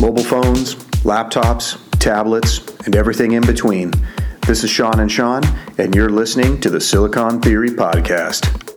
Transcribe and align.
mobile 0.00 0.24
phones, 0.24 0.74
laptops, 1.04 1.80
tablets, 1.98 2.60
and 2.84 2.94
everything 2.94 3.32
in 3.32 3.46
between. 3.46 3.92
This 4.46 4.62
is 4.62 4.68
Sean 4.68 5.00
and 5.00 5.10
Sean, 5.10 5.42
and 5.78 5.94
you're 5.94 6.10
listening 6.10 6.60
to 6.60 6.70
the 6.70 6.80
Silicon 6.80 7.40
Theory 7.40 7.70
Podcast. 7.70 8.76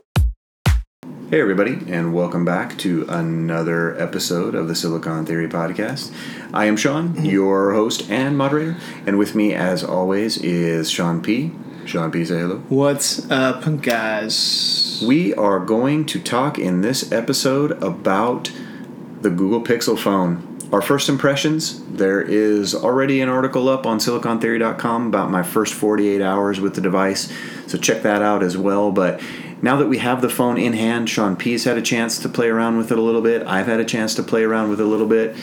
Hey, 1.29 1.41
everybody, 1.41 1.73
and 1.87 2.13
welcome 2.13 2.45
back 2.45 2.77
to 2.79 3.05
another 3.09 3.99
episode 4.01 4.55
of 4.55 4.69
the 4.69 4.75
Silicon 4.75 5.25
Theory 5.25 5.49
Podcast. 5.49 6.13
I 6.53 6.65
am 6.65 6.77
Sean, 6.77 7.09
mm-hmm. 7.09 7.25
your 7.25 7.73
host 7.73 8.09
and 8.09 8.37
moderator, 8.37 8.77
and 9.05 9.19
with 9.19 9.35
me, 9.35 9.53
as 9.53 9.83
always, 9.83 10.37
is 10.37 10.89
Sean 10.89 11.21
P. 11.21 11.51
Sean 11.85 12.11
P, 12.11 12.23
say 12.23 12.39
hello. 12.39 12.63
What's 12.69 13.29
up, 13.29 13.81
guys? 13.81 15.03
We 15.05 15.33
are 15.33 15.59
going 15.59 16.05
to 16.05 16.19
talk 16.19 16.57
in 16.57 16.79
this 16.79 17.11
episode 17.11 17.71
about 17.83 18.51
the 19.21 19.29
Google 19.29 19.61
Pixel 19.61 19.99
phone. 19.99 20.48
Our 20.71 20.83
first 20.83 21.09
impressions 21.09 21.83
there 21.85 22.21
is 22.21 22.75
already 22.75 23.21
an 23.21 23.29
article 23.29 23.67
up 23.69 23.87
on 23.87 23.97
silicontheory.com 23.97 25.07
about 25.07 25.31
my 25.31 25.41
first 25.41 25.73
48 25.73 26.21
hours 26.21 26.61
with 26.61 26.75
the 26.75 26.81
device, 26.81 27.33
so 27.65 27.79
check 27.79 28.03
that 28.03 28.21
out 28.21 28.43
as 28.43 28.55
well. 28.55 28.91
But 28.91 29.19
now 29.63 29.77
that 29.77 29.87
we 29.87 29.97
have 29.97 30.21
the 30.21 30.29
phone 30.29 30.59
in 30.59 30.73
hand, 30.73 31.09
Sean 31.09 31.35
P's 31.35 31.63
had 31.63 31.79
a 31.79 31.81
chance 31.81 32.19
to 32.19 32.29
play 32.29 32.49
around 32.49 32.77
with 32.77 32.91
it 32.91 32.99
a 32.99 33.01
little 33.01 33.21
bit. 33.21 33.47
I've 33.47 33.65
had 33.65 33.79
a 33.79 33.85
chance 33.85 34.13
to 34.15 34.23
play 34.23 34.43
around 34.43 34.69
with 34.69 34.79
it 34.79 34.83
a 34.83 34.87
little 34.87 35.07
bit. 35.07 35.35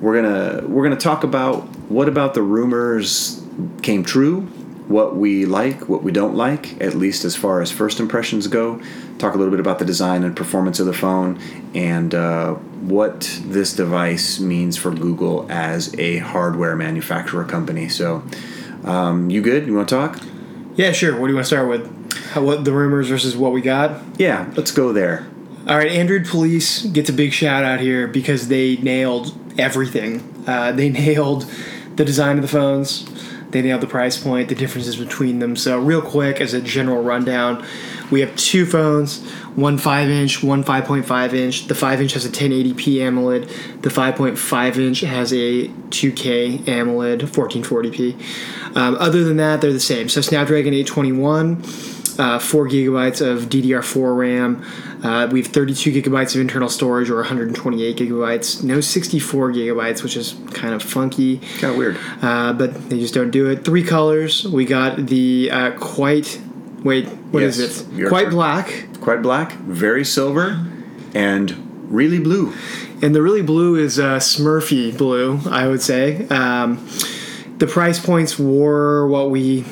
We're 0.00 0.20
gonna 0.20 0.66
we're 0.68 0.84
gonna 0.84 0.96
talk 0.96 1.24
about 1.24 1.62
what 1.88 2.06
about 2.06 2.34
the 2.34 2.42
rumors 2.42 3.42
came 3.80 4.04
true, 4.04 4.42
what 4.86 5.16
we 5.16 5.46
like, 5.46 5.88
what 5.88 6.02
we 6.02 6.12
don't 6.12 6.34
like, 6.34 6.78
at 6.82 6.94
least 6.94 7.24
as 7.24 7.34
far 7.34 7.62
as 7.62 7.72
first 7.72 8.00
impressions 8.00 8.48
go. 8.48 8.82
Talk 9.18 9.34
a 9.34 9.38
little 9.38 9.50
bit 9.50 9.60
about 9.60 9.78
the 9.78 9.84
design 9.84 10.24
and 10.24 10.36
performance 10.36 10.80
of 10.80 10.86
the 10.86 10.92
phone, 10.92 11.38
and 11.74 12.14
uh, 12.14 12.54
what 12.54 13.40
this 13.44 13.74
device 13.74 14.40
means 14.40 14.76
for 14.76 14.90
Google 14.90 15.46
as 15.50 15.94
a 15.98 16.18
hardware 16.18 16.76
manufacturer 16.76 17.44
company. 17.44 17.88
So, 17.88 18.22
um, 18.84 19.30
you 19.30 19.40
good? 19.40 19.66
You 19.66 19.74
want 19.74 19.88
to 19.88 19.94
talk? 19.94 20.20
Yeah, 20.76 20.92
sure. 20.92 21.12
What 21.12 21.28
do 21.28 21.32
you 21.32 21.36
want 21.36 21.46
to 21.46 21.54
start 21.54 21.68
with? 21.68 22.12
How, 22.30 22.42
what 22.42 22.64
the 22.64 22.72
rumors 22.72 23.08
versus 23.08 23.36
what 23.36 23.52
we 23.52 23.60
got? 23.60 24.02
Yeah, 24.18 24.52
let's 24.56 24.72
go 24.72 24.92
there. 24.92 25.26
All 25.66 25.78
right, 25.78 25.90
Android 25.90 26.26
Police 26.26 26.84
gets 26.84 27.08
a 27.08 27.12
big 27.12 27.32
shout 27.32 27.64
out 27.64 27.80
here 27.80 28.06
because 28.06 28.48
they 28.48 28.76
nailed 28.76 29.32
everything. 29.58 30.44
Uh, 30.46 30.72
they 30.72 30.90
nailed 30.90 31.50
the 31.96 32.04
design 32.04 32.36
of 32.36 32.42
the 32.42 32.48
phones. 32.48 33.08
They 33.50 33.62
nailed 33.62 33.80
the 33.80 33.86
price 33.86 34.20
point, 34.20 34.48
the 34.48 34.56
differences 34.56 34.96
between 34.96 35.38
them. 35.38 35.54
So, 35.54 35.78
real 35.78 36.02
quick, 36.02 36.40
as 36.40 36.54
a 36.54 36.60
general 36.60 37.02
rundown, 37.02 37.64
we 38.10 38.20
have 38.20 38.34
two 38.36 38.66
phones 38.66 39.24
one 39.54 39.78
5 39.78 40.10
inch, 40.10 40.42
one 40.42 40.64
5.5 40.64 41.32
inch. 41.32 41.66
The 41.68 41.74
5 41.74 42.00
inch 42.00 42.12
has 42.14 42.24
a 42.24 42.28
1080p 42.28 42.96
AMOLED, 42.96 43.82
the 43.82 43.88
5.5 43.88 44.76
inch 44.78 45.00
has 45.00 45.32
a 45.32 45.68
2K 45.68 46.66
AMOLED 46.66 47.20
1440p. 47.20 48.76
Um, 48.76 48.96
other 48.96 49.22
than 49.22 49.36
that, 49.36 49.60
they're 49.60 49.72
the 49.72 49.78
same. 49.78 50.08
So, 50.08 50.20
Snapdragon 50.20 50.74
821. 50.74 51.62
Uh, 52.16 52.38
4 52.38 52.68
gigabytes 52.68 53.20
of 53.20 53.48
DDR4 53.48 54.16
RAM. 54.16 54.64
Uh, 55.02 55.26
we 55.32 55.42
have 55.42 55.52
32 55.52 55.90
gigabytes 55.90 56.36
of 56.36 56.40
internal 56.40 56.68
storage 56.68 57.10
or 57.10 57.16
128 57.16 57.96
gigabytes. 57.96 58.62
No 58.62 58.80
64 58.80 59.52
gigabytes, 59.52 60.04
which 60.04 60.16
is 60.16 60.36
kind 60.52 60.74
of 60.74 60.82
funky. 60.82 61.38
Kind 61.58 61.72
of 61.72 61.76
weird. 61.76 61.98
Uh, 62.22 62.52
but 62.52 62.88
they 62.88 63.00
just 63.00 63.14
don't 63.14 63.32
do 63.32 63.50
it. 63.50 63.64
Three 63.64 63.82
colors. 63.82 64.46
We 64.46 64.64
got 64.64 65.06
the 65.06 65.50
uh, 65.50 65.70
quite. 65.72 66.40
Wait, 66.84 67.08
what 67.08 67.42
is 67.42 67.58
Yes, 67.58 67.80
it? 67.80 67.92
your 67.94 68.08
Quite 68.08 68.30
black. 68.30 68.86
Quite 69.00 69.22
black, 69.22 69.52
very 69.52 70.04
silver, 70.04 70.64
and 71.14 71.86
really 71.90 72.18
blue. 72.18 72.52
And 73.02 73.14
the 73.14 73.22
really 73.22 73.42
blue 73.42 73.76
is 73.76 73.98
uh, 73.98 74.18
Smurfy 74.18 74.96
blue, 74.96 75.40
I 75.50 75.66
would 75.66 75.82
say. 75.82 76.28
Um, 76.28 76.86
the 77.58 77.66
price 77.66 77.98
points 78.04 78.38
were 78.38 79.06
what 79.08 79.30
we 79.30 79.64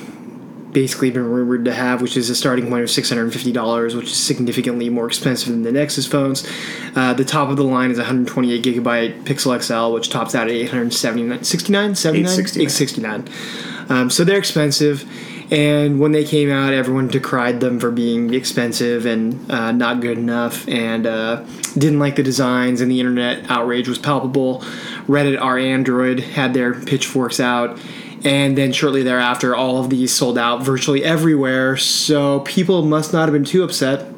basically 0.72 1.10
been 1.10 1.28
rumored 1.28 1.66
to 1.66 1.72
have, 1.72 2.00
which 2.00 2.16
is 2.16 2.30
a 2.30 2.34
starting 2.34 2.68
point 2.68 2.82
of 2.82 2.88
$650, 2.88 3.94
which 3.94 4.06
is 4.06 4.16
significantly 4.16 4.88
more 4.88 5.06
expensive 5.06 5.50
than 5.50 5.62
the 5.62 5.72
Nexus 5.72 6.06
phones. 6.06 6.48
Uh, 6.96 7.12
the 7.12 7.24
top 7.26 7.50
of 7.50 7.56
the 7.56 7.64
line 7.64 7.90
is 7.90 7.98
128 7.98 8.62
gigabyte 8.62 9.22
Pixel 9.24 9.60
XL, 9.62 9.92
which 9.94 10.08
tops 10.08 10.34
out 10.34 10.48
at 10.48 10.54
879, 10.54 11.44
69, 11.44 11.94
79? 11.94 12.32
869. 12.32 13.22
869. 13.26 13.98
Um, 13.98 14.08
so 14.08 14.24
they're 14.24 14.38
expensive. 14.38 15.04
And 15.52 16.00
when 16.00 16.12
they 16.12 16.24
came 16.24 16.50
out, 16.50 16.72
everyone 16.72 17.08
decried 17.08 17.60
them 17.60 17.78
for 17.78 17.90
being 17.90 18.32
expensive 18.32 19.04
and 19.04 19.50
uh, 19.52 19.70
not 19.70 20.00
good 20.00 20.16
enough, 20.16 20.66
and 20.66 21.06
uh, 21.06 21.44
didn't 21.74 21.98
like 21.98 22.16
the 22.16 22.22
designs. 22.22 22.80
And 22.80 22.90
the 22.90 22.98
internet 22.98 23.50
outrage 23.50 23.86
was 23.86 23.98
palpable. 23.98 24.60
Reddit, 25.06 25.38
our 25.38 25.58
Android, 25.58 26.20
had 26.20 26.54
their 26.54 26.72
pitchforks 26.72 27.38
out, 27.38 27.78
and 28.24 28.56
then 28.56 28.72
shortly 28.72 29.02
thereafter, 29.02 29.54
all 29.54 29.76
of 29.76 29.90
these 29.90 30.10
sold 30.10 30.38
out 30.38 30.62
virtually 30.62 31.04
everywhere. 31.04 31.76
So 31.76 32.40
people 32.40 32.82
must 32.86 33.12
not 33.12 33.28
have 33.28 33.34
been 33.34 33.44
too 33.44 33.62
upset. 33.62 34.10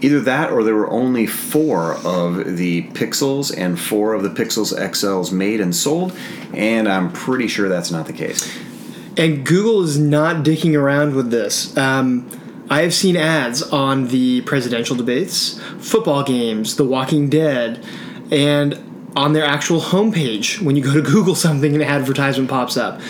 Either 0.00 0.20
that 0.20 0.50
or 0.50 0.64
there 0.64 0.74
were 0.74 0.90
only 0.90 1.26
four 1.26 1.96
of 2.06 2.56
the 2.56 2.84
Pixels 2.92 3.54
and 3.54 3.78
four 3.78 4.14
of 4.14 4.22
the 4.22 4.30
Pixels 4.30 4.74
XLs 4.74 5.30
made 5.30 5.60
and 5.60 5.76
sold, 5.76 6.16
and 6.54 6.88
I'm 6.88 7.12
pretty 7.12 7.48
sure 7.48 7.68
that's 7.68 7.90
not 7.90 8.06
the 8.06 8.14
case. 8.14 8.69
And 9.16 9.44
Google 9.44 9.82
is 9.82 9.98
not 9.98 10.44
dicking 10.44 10.78
around 10.78 11.14
with 11.14 11.30
this. 11.30 11.76
Um, 11.76 12.28
I 12.70 12.82
have 12.82 12.94
seen 12.94 13.16
ads 13.16 13.62
on 13.62 14.08
the 14.08 14.42
presidential 14.42 14.94
debates, 14.94 15.60
football 15.78 16.22
games, 16.22 16.76
The 16.76 16.84
Walking 16.84 17.28
Dead, 17.28 17.84
and 18.30 19.10
on 19.16 19.32
their 19.32 19.44
actual 19.44 19.80
homepage. 19.80 20.62
When 20.62 20.76
you 20.76 20.82
go 20.82 20.94
to 20.94 21.02
Google 21.10 21.34
something, 21.34 21.74
an 21.74 21.82
advertisement 21.82 22.48
pops 22.48 22.76
up. 22.76 23.00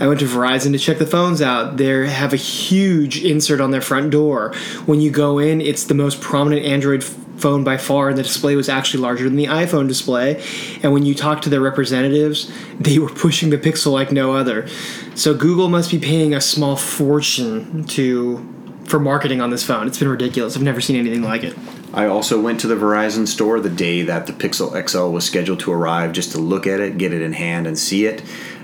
I 0.00 0.06
went 0.06 0.20
to 0.20 0.26
Verizon 0.26 0.70
to 0.72 0.78
check 0.78 0.98
the 0.98 1.06
phones 1.06 1.42
out. 1.42 1.76
They 1.76 2.08
have 2.08 2.32
a 2.32 2.36
huge 2.36 3.24
insert 3.24 3.60
on 3.60 3.72
their 3.72 3.80
front 3.80 4.10
door. 4.10 4.54
When 4.86 5.00
you 5.00 5.10
go 5.10 5.40
in, 5.40 5.60
it's 5.60 5.84
the 5.84 5.94
most 5.94 6.20
prominent 6.20 6.64
Android 6.64 7.02
phone 7.38 7.64
by 7.64 7.76
far, 7.76 8.08
and 8.08 8.18
the 8.18 8.22
display 8.22 8.56
was 8.56 8.68
actually 8.68 9.02
larger 9.02 9.24
than 9.24 9.36
the 9.36 9.46
iPhone 9.46 9.88
display. 9.88 10.42
And 10.82 10.92
when 10.92 11.04
you 11.04 11.14
talk 11.14 11.42
to 11.42 11.48
their 11.48 11.60
representatives, 11.60 12.50
they 12.78 12.98
were 12.98 13.08
pushing 13.10 13.50
the 13.50 13.58
Pixel 13.58 13.92
like 13.92 14.12
no 14.12 14.34
other. 14.34 14.68
So 15.14 15.34
Google 15.34 15.68
must 15.68 15.90
be 15.90 15.98
paying 15.98 16.34
a 16.34 16.40
small 16.40 16.76
fortune 16.76 17.84
to 17.84 18.54
for 18.84 18.98
marketing 18.98 19.40
on 19.40 19.50
this 19.50 19.62
phone. 19.64 19.86
It's 19.86 19.98
been 19.98 20.08
ridiculous. 20.08 20.56
I've 20.56 20.62
never 20.62 20.80
seen 20.80 20.96
anything 20.96 21.22
like 21.22 21.44
it. 21.44 21.54
I 21.92 22.06
also 22.06 22.40
went 22.40 22.60
to 22.60 22.66
the 22.66 22.74
Verizon 22.74 23.26
store 23.26 23.60
the 23.60 23.70
day 23.70 24.02
that 24.02 24.26
the 24.26 24.32
Pixel 24.32 24.88
XL 24.88 25.10
was 25.12 25.24
scheduled 25.24 25.60
to 25.60 25.72
arrive 25.72 26.12
just 26.12 26.32
to 26.32 26.38
look 26.38 26.66
at 26.66 26.80
it, 26.80 26.98
get 26.98 27.12
it 27.12 27.22
in 27.22 27.32
hand, 27.32 27.66
and 27.66 27.78
see 27.78 28.06
it. 28.06 28.22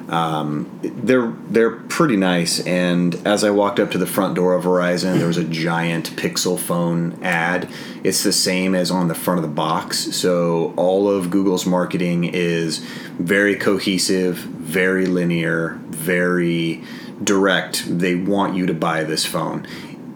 Um, 0.09 0.81
they're 0.83 1.33
they're 1.49 1.71
pretty 1.71 2.17
nice. 2.17 2.61
And 2.67 3.15
as 3.27 3.43
I 3.43 3.51
walked 3.51 3.81
up 3.81 3.91
to 3.93 3.99
the 3.99 4.07
front 4.07 4.35
door 4.35 4.55
of 4.55 4.65
Verizon, 4.65 5.19
there 5.19 5.27
was 5.27 5.39
a 5.39 5.45
giant 5.45 6.11
Pixel 6.11 6.59
phone 6.59 7.19
ad. 7.23 7.69
It's 8.03 8.23
the 8.23 8.33
same 8.33 8.75
as 8.75 8.91
on 8.91 9.09
the 9.09 9.15
front 9.15 9.39
of 9.39 9.43
the 9.43 9.55
box. 9.55 10.15
So 10.17 10.75
all 10.77 11.09
of 11.09 11.31
Google's 11.31 11.65
marketing 11.65 12.25
is 12.25 12.79
very 13.19 13.57
cohesive, 13.57 14.37
very 14.37 15.07
linear, 15.07 15.81
very 15.87 16.83
direct. 17.23 17.85
They 17.87 18.15
want 18.15 18.55
you 18.55 18.67
to 18.67 18.75
buy 18.75 19.05
this 19.05 19.25
phone. 19.25 19.67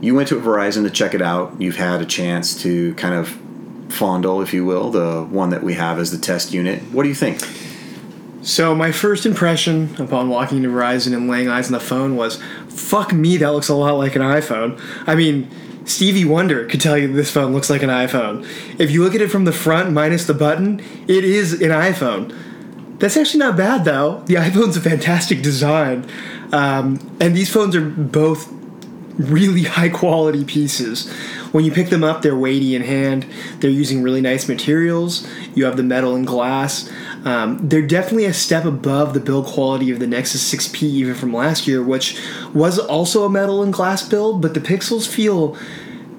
You 0.00 0.14
went 0.14 0.28
to 0.28 0.40
Verizon 0.40 0.84
to 0.84 0.90
check 0.90 1.14
it 1.14 1.22
out. 1.22 1.60
You've 1.60 1.76
had 1.76 2.00
a 2.00 2.06
chance 2.06 2.62
to 2.62 2.94
kind 2.94 3.14
of 3.14 3.36
fondle, 3.88 4.42
if 4.42 4.52
you 4.52 4.64
will, 4.64 4.90
the 4.90 5.24
one 5.24 5.50
that 5.50 5.62
we 5.62 5.74
have 5.74 5.98
as 5.98 6.10
the 6.10 6.18
test 6.18 6.52
unit. 6.52 6.82
What 6.92 7.04
do 7.04 7.08
you 7.08 7.14
think? 7.14 7.40
So 8.48 8.74
my 8.74 8.92
first 8.92 9.26
impression 9.26 9.94
upon 9.98 10.30
walking 10.30 10.62
to 10.62 10.70
Verizon 10.70 11.12
and 11.12 11.28
laying 11.28 11.50
eyes 11.50 11.66
on 11.66 11.72
the 11.72 11.80
phone 11.80 12.16
was, 12.16 12.38
"Fuck 12.70 13.12
me, 13.12 13.36
that 13.36 13.52
looks 13.52 13.68
a 13.68 13.74
lot 13.74 13.98
like 13.98 14.16
an 14.16 14.22
iPhone." 14.22 14.80
I 15.06 15.14
mean, 15.16 15.48
Stevie 15.84 16.24
Wonder 16.24 16.64
could 16.64 16.80
tell 16.80 16.96
you 16.96 17.12
this 17.12 17.30
phone 17.30 17.52
looks 17.52 17.68
like 17.68 17.82
an 17.82 17.90
iPhone. 17.90 18.46
If 18.78 18.90
you 18.90 19.04
look 19.04 19.14
at 19.14 19.20
it 19.20 19.30
from 19.30 19.44
the 19.44 19.52
front 19.52 19.92
minus 19.92 20.24
the 20.24 20.32
button, 20.32 20.80
it 21.06 21.24
is 21.24 21.60
an 21.60 21.72
iPhone. 21.72 22.34
That's 22.98 23.18
actually 23.18 23.40
not 23.40 23.58
bad 23.58 23.84
though. 23.84 24.22
The 24.24 24.34
iPhone's 24.46 24.78
a 24.78 24.80
fantastic 24.80 25.42
design, 25.42 26.06
um, 26.50 26.98
and 27.20 27.36
these 27.36 27.50
phones 27.50 27.76
are 27.76 27.82
both 27.82 28.50
really 29.18 29.64
high 29.64 29.88
quality 29.88 30.44
pieces. 30.44 31.10
When 31.52 31.64
you 31.64 31.72
pick 31.72 31.90
them 31.90 32.04
up, 32.04 32.22
they're 32.22 32.36
weighty 32.36 32.74
in 32.74 32.82
hand. 32.82 33.26
They're 33.60 33.70
using 33.70 34.02
really 34.02 34.20
nice 34.20 34.48
materials. 34.48 35.26
You 35.54 35.64
have 35.64 35.76
the 35.76 35.82
metal 35.82 36.14
and 36.14 36.26
glass. 36.26 36.88
Um, 37.28 37.68
they're 37.68 37.86
definitely 37.86 38.24
a 38.24 38.32
step 38.32 38.64
above 38.64 39.12
the 39.12 39.20
build 39.20 39.44
quality 39.44 39.90
of 39.90 39.98
the 39.98 40.06
Nexus 40.06 40.50
6P, 40.50 40.82
even 40.84 41.14
from 41.14 41.34
last 41.34 41.68
year, 41.68 41.82
which 41.82 42.18
was 42.54 42.78
also 42.78 43.26
a 43.26 43.28
metal 43.28 43.62
and 43.62 43.70
glass 43.70 44.02
build, 44.08 44.40
but 44.40 44.54
the 44.54 44.60
pixels 44.60 45.06
feel 45.06 45.54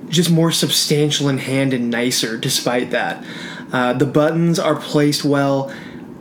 just 0.07 0.29
more 0.29 0.51
substantial 0.51 1.27
in 1.27 1.39
hand 1.39 1.73
and 1.73 1.89
nicer 1.89 2.37
despite 2.37 2.91
that. 2.91 3.25
Uh, 3.73 3.93
the 3.93 4.05
buttons 4.05 4.59
are 4.59 4.75
placed 4.75 5.25
well. 5.25 5.73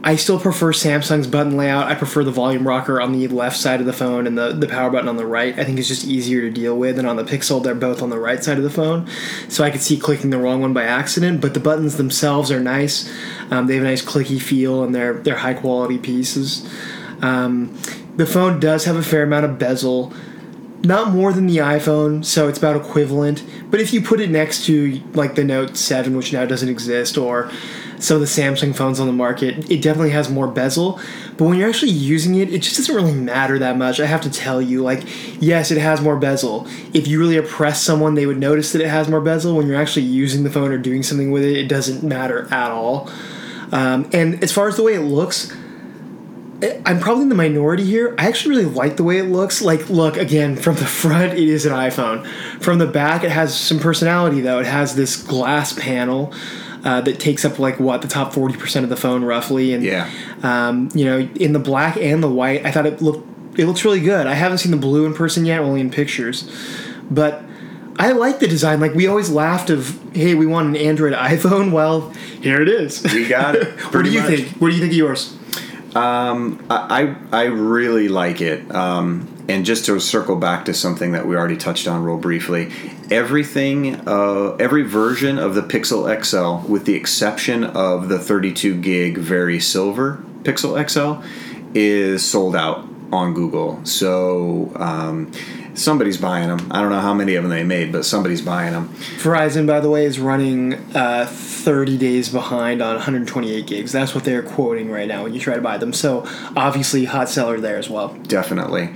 I 0.02 0.14
still 0.14 0.38
prefer 0.38 0.72
Samsung's 0.72 1.26
button 1.26 1.56
layout. 1.56 1.88
I 1.88 1.94
prefer 1.94 2.22
the 2.22 2.30
volume 2.30 2.66
rocker 2.66 3.00
on 3.00 3.12
the 3.12 3.26
left 3.28 3.56
side 3.56 3.80
of 3.80 3.86
the 3.86 3.92
phone 3.92 4.26
and 4.28 4.38
the, 4.38 4.52
the 4.52 4.68
power 4.68 4.90
button 4.90 5.08
on 5.08 5.16
the 5.16 5.26
right. 5.26 5.58
I 5.58 5.64
think 5.64 5.78
it's 5.78 5.88
just 5.88 6.06
easier 6.06 6.40
to 6.42 6.50
deal 6.50 6.78
with. 6.78 6.98
And 6.98 7.08
on 7.08 7.16
the 7.16 7.24
Pixel, 7.24 7.62
they're 7.62 7.74
both 7.74 8.00
on 8.00 8.10
the 8.10 8.18
right 8.18 8.42
side 8.42 8.58
of 8.58 8.62
the 8.62 8.70
phone. 8.70 9.08
So 9.48 9.64
I 9.64 9.70
could 9.70 9.80
see 9.80 9.98
clicking 9.98 10.30
the 10.30 10.38
wrong 10.38 10.60
one 10.60 10.72
by 10.72 10.84
accident, 10.84 11.40
but 11.40 11.52
the 11.54 11.60
buttons 11.60 11.96
themselves 11.96 12.52
are 12.52 12.60
nice. 12.60 13.12
Um, 13.50 13.66
they 13.66 13.74
have 13.74 13.82
a 13.82 13.86
nice 13.86 14.04
clicky 14.04 14.40
feel 14.40 14.84
and 14.84 14.94
they're, 14.94 15.14
they're 15.14 15.38
high 15.38 15.54
quality 15.54 15.98
pieces. 15.98 16.68
Um, 17.20 17.76
the 18.16 18.26
phone 18.26 18.60
does 18.60 18.84
have 18.84 18.96
a 18.96 19.02
fair 19.02 19.24
amount 19.24 19.46
of 19.46 19.58
bezel 19.58 20.12
not 20.82 21.12
more 21.12 21.32
than 21.32 21.46
the 21.46 21.56
iPhone, 21.56 22.24
so 22.24 22.48
it's 22.48 22.58
about 22.58 22.76
equivalent. 22.76 23.42
But 23.70 23.80
if 23.80 23.92
you 23.92 24.00
put 24.00 24.20
it 24.20 24.30
next 24.30 24.64
to 24.66 25.00
like 25.14 25.34
the 25.34 25.44
Note 25.44 25.76
7, 25.76 26.16
which 26.16 26.32
now 26.32 26.44
doesn't 26.44 26.68
exist, 26.68 27.18
or 27.18 27.50
some 27.98 28.16
of 28.16 28.20
the 28.20 28.26
Samsung 28.26 28.74
phones 28.74 29.00
on 29.00 29.06
the 29.06 29.12
market, 29.12 29.70
it 29.70 29.82
definitely 29.82 30.10
has 30.10 30.30
more 30.30 30.46
bezel. 30.46 31.00
But 31.36 31.46
when 31.46 31.58
you're 31.58 31.68
actually 31.68 31.92
using 31.92 32.36
it, 32.36 32.52
it 32.52 32.62
just 32.62 32.76
doesn't 32.76 32.94
really 32.94 33.12
matter 33.12 33.58
that 33.58 33.76
much. 33.76 34.00
I 34.00 34.06
have 34.06 34.20
to 34.22 34.30
tell 34.30 34.62
you, 34.62 34.82
like, 34.82 35.02
yes, 35.40 35.70
it 35.70 35.78
has 35.78 36.00
more 36.00 36.16
bezel. 36.16 36.66
If 36.94 37.06
you 37.08 37.18
really 37.18 37.36
oppress 37.36 37.82
someone, 37.82 38.14
they 38.14 38.26
would 38.26 38.38
notice 38.38 38.72
that 38.72 38.80
it 38.80 38.88
has 38.88 39.08
more 39.08 39.20
bezel. 39.20 39.56
When 39.56 39.66
you're 39.66 39.80
actually 39.80 40.06
using 40.06 40.44
the 40.44 40.50
phone 40.50 40.70
or 40.70 40.78
doing 40.78 41.02
something 41.02 41.30
with 41.30 41.44
it, 41.44 41.56
it 41.56 41.68
doesn't 41.68 42.02
matter 42.02 42.52
at 42.52 42.70
all. 42.70 43.10
Um, 43.72 44.08
and 44.12 44.42
as 44.42 44.52
far 44.52 44.68
as 44.68 44.76
the 44.76 44.82
way 44.82 44.94
it 44.94 45.02
looks, 45.02 45.54
I'm 46.84 46.98
probably 46.98 47.22
in 47.22 47.28
the 47.28 47.34
minority 47.36 47.84
here. 47.84 48.14
I 48.18 48.26
actually 48.26 48.56
really 48.56 48.70
like 48.74 48.96
the 48.96 49.04
way 49.04 49.18
it 49.18 49.24
looks. 49.24 49.62
Like, 49.62 49.88
look, 49.88 50.16
again, 50.16 50.56
from 50.56 50.74
the 50.74 50.86
front, 50.86 51.34
it 51.34 51.48
is 51.48 51.64
an 51.66 51.72
iPhone. 51.72 52.26
From 52.60 52.78
the 52.78 52.86
back, 52.86 53.22
it 53.22 53.30
has 53.30 53.56
some 53.58 53.78
personality, 53.78 54.40
though. 54.40 54.58
It 54.58 54.66
has 54.66 54.96
this 54.96 55.16
glass 55.22 55.72
panel 55.72 56.32
uh, 56.84 57.00
that 57.02 57.20
takes 57.20 57.44
up, 57.44 57.58
like, 57.60 57.78
what, 57.78 58.02
the 58.02 58.08
top 58.08 58.32
40% 58.32 58.82
of 58.82 58.88
the 58.88 58.96
phone, 58.96 59.22
roughly. 59.22 59.72
And, 59.72 59.84
Yeah. 59.84 60.10
um, 60.42 60.88
you 60.94 61.04
know, 61.04 61.18
in 61.36 61.52
the 61.52 61.58
black 61.60 61.96
and 61.96 62.22
the 62.22 62.28
white, 62.28 62.66
I 62.66 62.72
thought 62.72 62.86
it 62.86 63.00
looked 63.00 63.26
it 63.58 63.66
looks 63.66 63.84
really 63.84 63.98
good. 64.00 64.26
I 64.28 64.34
haven't 64.34 64.58
seen 64.58 64.70
the 64.70 64.76
blue 64.78 65.04
in 65.04 65.14
person 65.14 65.44
yet, 65.44 65.58
only 65.60 65.80
in 65.80 65.90
pictures. 65.90 66.48
But 67.10 67.42
I 67.98 68.12
like 68.12 68.38
the 68.38 68.46
design. 68.46 68.78
Like, 68.80 68.94
we 68.94 69.08
always 69.08 69.30
laughed 69.30 69.68
of, 69.70 70.00
hey, 70.14 70.34
we 70.36 70.46
want 70.46 70.68
an 70.68 70.76
Android 70.76 71.12
iPhone. 71.14 71.72
Well, 71.72 72.10
here 72.40 72.60
it 72.62 72.68
is. 72.68 73.02
We 73.02 73.26
got 73.28 73.56
it. 73.56 73.68
what 73.94 74.04
do 74.04 74.10
you 74.10 74.20
much. 74.20 74.28
think? 74.28 74.48
What 74.60 74.68
do 74.68 74.74
you 74.74 74.80
think 74.80 74.92
of 74.92 74.96
yours? 74.96 75.34
Um, 75.94 76.64
I 76.70 77.16
I 77.32 77.44
really 77.44 78.08
like 78.08 78.40
it. 78.40 78.74
Um, 78.74 79.34
and 79.48 79.64
just 79.64 79.86
to 79.86 79.98
circle 79.98 80.36
back 80.36 80.66
to 80.66 80.74
something 80.74 81.12
that 81.12 81.26
we 81.26 81.34
already 81.34 81.56
touched 81.56 81.88
on 81.88 82.02
real 82.02 82.18
briefly, 82.18 82.70
everything, 83.10 84.06
uh, 84.06 84.54
every 84.60 84.82
version 84.82 85.38
of 85.38 85.54
the 85.54 85.62
Pixel 85.62 86.04
XL, 86.22 86.70
with 86.70 86.84
the 86.84 86.94
exception 86.94 87.64
of 87.64 88.10
the 88.10 88.18
32 88.18 88.78
gig 88.80 89.16
Very 89.16 89.58
Silver 89.58 90.22
Pixel 90.42 90.76
XL, 90.88 91.26
is 91.74 92.22
sold 92.24 92.54
out 92.54 92.86
on 93.10 93.32
Google. 93.32 93.82
So 93.86 94.70
um, 94.76 95.32
somebody's 95.78 96.16
buying 96.16 96.48
them. 96.48 96.70
I 96.70 96.80
don't 96.80 96.90
know 96.90 97.00
how 97.00 97.14
many 97.14 97.34
of 97.34 97.44
them 97.44 97.50
they 97.50 97.64
made, 97.64 97.92
but 97.92 98.04
somebody's 98.04 98.42
buying 98.42 98.72
them. 98.72 98.88
Verizon, 99.18 99.66
by 99.66 99.80
the 99.80 99.90
way, 99.90 100.04
is 100.04 100.18
running 100.18 100.74
uh, 100.94 101.26
30 101.28 101.96
days 101.98 102.28
behind 102.28 102.82
on 102.82 102.94
128 102.94 103.66
gigs. 103.66 103.92
That's 103.92 104.14
what 104.14 104.24
they're 104.24 104.42
quoting 104.42 104.90
right 104.90 105.08
now 105.08 105.24
when 105.24 105.34
you 105.34 105.40
try 105.40 105.54
to 105.54 105.60
buy 105.60 105.78
them. 105.78 105.92
So 105.92 106.26
obviously, 106.56 107.04
hot 107.04 107.28
seller 107.28 107.60
there 107.60 107.78
as 107.78 107.88
well. 107.88 108.14
Definitely. 108.14 108.90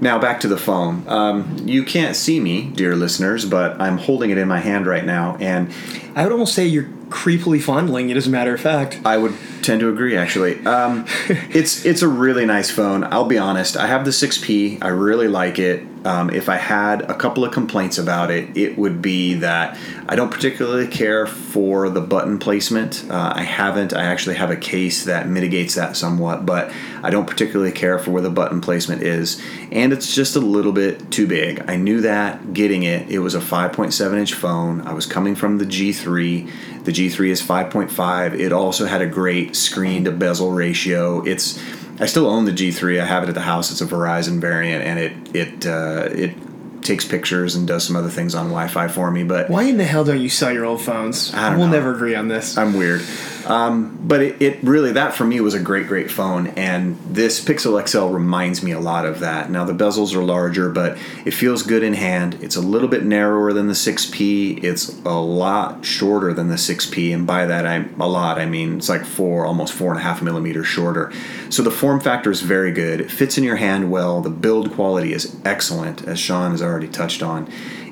Now 0.00 0.18
back 0.18 0.40
to 0.40 0.48
the 0.48 0.56
phone. 0.56 1.06
Um, 1.08 1.56
you 1.64 1.82
can't 1.82 2.14
see 2.14 2.38
me, 2.38 2.70
dear 2.70 2.94
listeners, 2.94 3.44
but 3.44 3.80
I'm 3.80 3.98
holding 3.98 4.30
it 4.30 4.38
in 4.38 4.46
my 4.46 4.60
hand 4.60 4.86
right 4.86 5.04
now, 5.04 5.36
and 5.40 5.72
I 6.14 6.22
would 6.22 6.32
almost 6.32 6.54
say 6.54 6.66
you're 6.66 6.88
creepily 7.08 7.60
fondling 7.60 8.10
it, 8.10 8.16
as 8.16 8.26
a 8.26 8.30
matter 8.30 8.54
of 8.54 8.60
fact. 8.60 9.00
I 9.04 9.16
would 9.16 9.34
tend 9.62 9.80
to 9.80 9.88
agree. 9.88 10.16
Actually, 10.16 10.64
um, 10.66 11.04
it's 11.28 11.84
it's 11.84 12.02
a 12.02 12.08
really 12.08 12.46
nice 12.46 12.70
phone. 12.70 13.04
I'll 13.04 13.24
be 13.24 13.38
honest. 13.38 13.76
I 13.76 13.86
have 13.86 14.04
the 14.04 14.12
6P. 14.12 14.82
I 14.82 14.88
really 14.88 15.28
like 15.28 15.58
it. 15.58 15.84
Um, 16.04 16.30
if 16.30 16.48
I 16.48 16.56
had 16.56 17.02
a 17.02 17.14
couple 17.14 17.44
of 17.44 17.52
complaints 17.52 17.98
about 17.98 18.30
it, 18.30 18.56
it 18.56 18.78
would 18.78 19.02
be 19.02 19.34
that 19.34 19.78
I 20.08 20.16
don't 20.16 20.30
particularly 20.30 20.86
care 20.86 21.26
for 21.26 21.88
the 21.88 22.00
button 22.00 22.38
placement. 22.38 23.04
Uh, 23.10 23.32
I 23.34 23.42
haven't. 23.42 23.92
I 23.92 24.04
actually 24.04 24.36
have 24.36 24.50
a 24.50 24.56
case 24.56 25.04
that 25.04 25.28
mitigates 25.28 25.74
that 25.74 25.96
somewhat, 25.96 26.46
but 26.46 26.72
I 27.02 27.10
don't 27.10 27.26
particularly 27.26 27.72
care 27.72 27.98
for 27.98 28.10
where 28.10 28.22
the 28.22 28.30
button 28.30 28.60
placement 28.60 29.02
is, 29.02 29.42
and 29.70 29.92
it's 29.92 30.14
just 30.14 30.36
a 30.36 30.40
little 30.40 30.72
bit 30.72 31.10
too 31.10 31.26
big. 31.26 31.64
I 31.68 31.76
knew 31.76 32.00
that 32.02 32.52
getting 32.52 32.84
it. 32.84 33.10
It 33.10 33.18
was 33.18 33.34
a 33.34 33.40
5.7 33.40 34.18
inch 34.18 34.34
phone. 34.34 34.80
I 34.82 34.92
was 34.92 35.06
coming 35.06 35.34
from 35.34 35.58
the 35.58 35.66
G3. 35.66 36.84
The 36.84 36.92
G3 36.92 37.28
is 37.28 37.42
5.5. 37.42 38.38
It 38.38 38.52
also 38.52 38.86
had 38.86 39.02
a 39.02 39.06
great 39.06 39.56
screen 39.56 40.04
to 40.04 40.10
bezel 40.12 40.52
ratio. 40.52 41.22
It's 41.24 41.58
I 42.00 42.06
still 42.06 42.26
own 42.26 42.44
the 42.44 42.52
G3. 42.52 43.00
I 43.00 43.04
have 43.04 43.22
it 43.24 43.28
at 43.28 43.34
the 43.34 43.42
house. 43.42 43.70
It's 43.70 43.80
a 43.80 43.86
Verizon 43.86 44.40
variant, 44.40 44.84
and 44.84 44.98
it 44.98 45.34
it 45.34 45.66
uh, 45.66 46.08
it 46.12 46.34
takes 46.82 47.04
pictures 47.04 47.54
and 47.54 47.66
does 47.66 47.84
some 47.84 47.96
other 47.96 48.08
things 48.08 48.34
on 48.34 48.46
Wi-Fi 48.46 48.88
for 48.88 49.10
me. 49.10 49.24
But 49.24 49.50
Why 49.50 49.64
in 49.64 49.76
the 49.76 49.84
hell 49.84 50.04
don't 50.04 50.20
you 50.20 50.28
sell 50.28 50.52
your 50.52 50.64
old 50.64 50.80
phones? 50.80 51.32
I 51.34 51.50
don't 51.50 51.58
we'll 51.58 51.68
know. 51.68 51.74
never 51.74 51.94
agree 51.94 52.14
on 52.14 52.28
this. 52.28 52.56
I'm 52.56 52.74
weird. 52.74 53.02
Um, 53.48 53.98
but 54.02 54.20
it, 54.20 54.42
it 54.42 54.62
really 54.62 54.92
that 54.92 55.14
for 55.14 55.24
me 55.24 55.40
was 55.40 55.54
a 55.54 55.60
great 55.60 55.86
great 55.86 56.10
phone, 56.10 56.48
and 56.48 56.98
this 57.08 57.42
Pixel 57.42 57.86
XL 57.88 58.12
reminds 58.12 58.62
me 58.62 58.72
a 58.72 58.80
lot 58.80 59.06
of 59.06 59.20
that. 59.20 59.50
Now 59.50 59.64
the 59.64 59.72
bezels 59.72 60.14
are 60.14 60.22
larger, 60.22 60.68
but 60.68 60.98
it 61.24 61.32
feels 61.32 61.62
good 61.62 61.82
in 61.82 61.94
hand. 61.94 62.38
It's 62.42 62.56
a 62.56 62.60
little 62.60 62.88
bit 62.88 63.04
narrower 63.04 63.54
than 63.54 63.66
the 63.66 63.72
6P. 63.72 64.62
It's 64.62 65.00
a 65.04 65.18
lot 65.18 65.84
shorter 65.84 66.34
than 66.34 66.48
the 66.48 66.56
6P, 66.56 67.14
and 67.14 67.26
by 67.26 67.46
that 67.46 67.64
I 67.64 67.86
a 67.98 68.06
lot 68.06 68.38
I 68.38 68.44
mean 68.44 68.76
it's 68.76 68.88
like 68.90 69.06
four, 69.06 69.46
almost 69.46 69.72
four 69.72 69.90
and 69.90 69.98
a 69.98 70.02
half 70.02 70.20
millimeters 70.20 70.66
shorter. 70.66 71.10
So 71.48 71.62
the 71.62 71.70
form 71.70 72.00
factor 72.00 72.30
is 72.30 72.42
very 72.42 72.70
good. 72.72 73.00
It 73.00 73.10
fits 73.10 73.38
in 73.38 73.44
your 73.44 73.56
hand 73.56 73.90
well. 73.90 74.20
The 74.20 74.30
build 74.30 74.72
quality 74.72 75.14
is 75.14 75.34
excellent, 75.46 76.06
as 76.06 76.18
Sean 76.18 76.50
has 76.50 76.60
already 76.60 76.77
touched 76.86 77.22
on, 77.24 77.50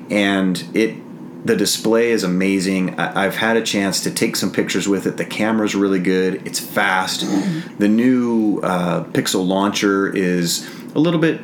and 0.09 0.63
it 0.73 0.95
the 1.45 1.55
display 1.55 2.11
is 2.11 2.23
amazing. 2.23 2.97
I- 2.99 3.25
I've 3.25 3.35
had 3.35 3.57
a 3.57 3.61
chance 3.61 4.01
to 4.03 4.11
take 4.11 4.35
some 4.35 4.51
pictures 4.51 4.87
with 4.87 5.05
it. 5.05 5.17
The 5.17 5.25
camera's 5.25 5.75
really 5.75 5.99
good. 5.99 6.45
It's 6.47 6.59
fast. 6.59 7.21
The 7.79 7.87
new 7.87 8.59
uh, 8.59 9.03
Pixel 9.05 9.45
launcher 9.47 10.07
is 10.13 10.67
a 10.95 10.99
little 10.99 11.19
bit 11.19 11.39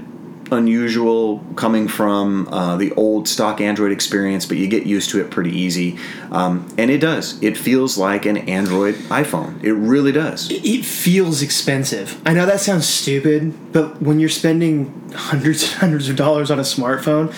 unusual 0.54 1.40
coming 1.56 1.88
from 1.88 2.48
uh, 2.48 2.78
the 2.78 2.92
old 2.94 3.28
stock 3.28 3.60
Android 3.60 3.92
experience, 3.92 4.46
but 4.46 4.58
you 4.58 4.68
get 4.68 4.86
used 4.86 5.10
to 5.12 5.22
it 5.22 5.30
pretty 5.30 5.52
easy. 5.52 5.98
Um, 6.32 6.68
and 6.78 6.90
it 6.90 7.00
does. 7.00 7.42
It 7.44 7.58
feels 7.58 7.98
like 7.98 8.26
an 8.26 8.38
Android 8.38 8.96
iPhone. 9.10 9.64
It 9.64 9.74
really 9.74 10.12
does. 10.12 10.50
it 10.52 10.86
feels 10.86 11.42
expensive. 11.42 12.22
I 12.26 12.34
know 12.34 12.46
that 12.46 12.60
sounds 12.60 12.88
stupid, 12.88 13.74
but 13.74 14.02
when 14.02 14.20
you're 14.20 14.30
spending 14.30 15.12
hundreds 15.14 15.64
and 15.64 15.72
hundreds 15.74 16.10
of 16.10 16.16
dollars 16.16 16.50
on 16.50 16.60
a 16.60 16.64
smartphone, 16.64 17.34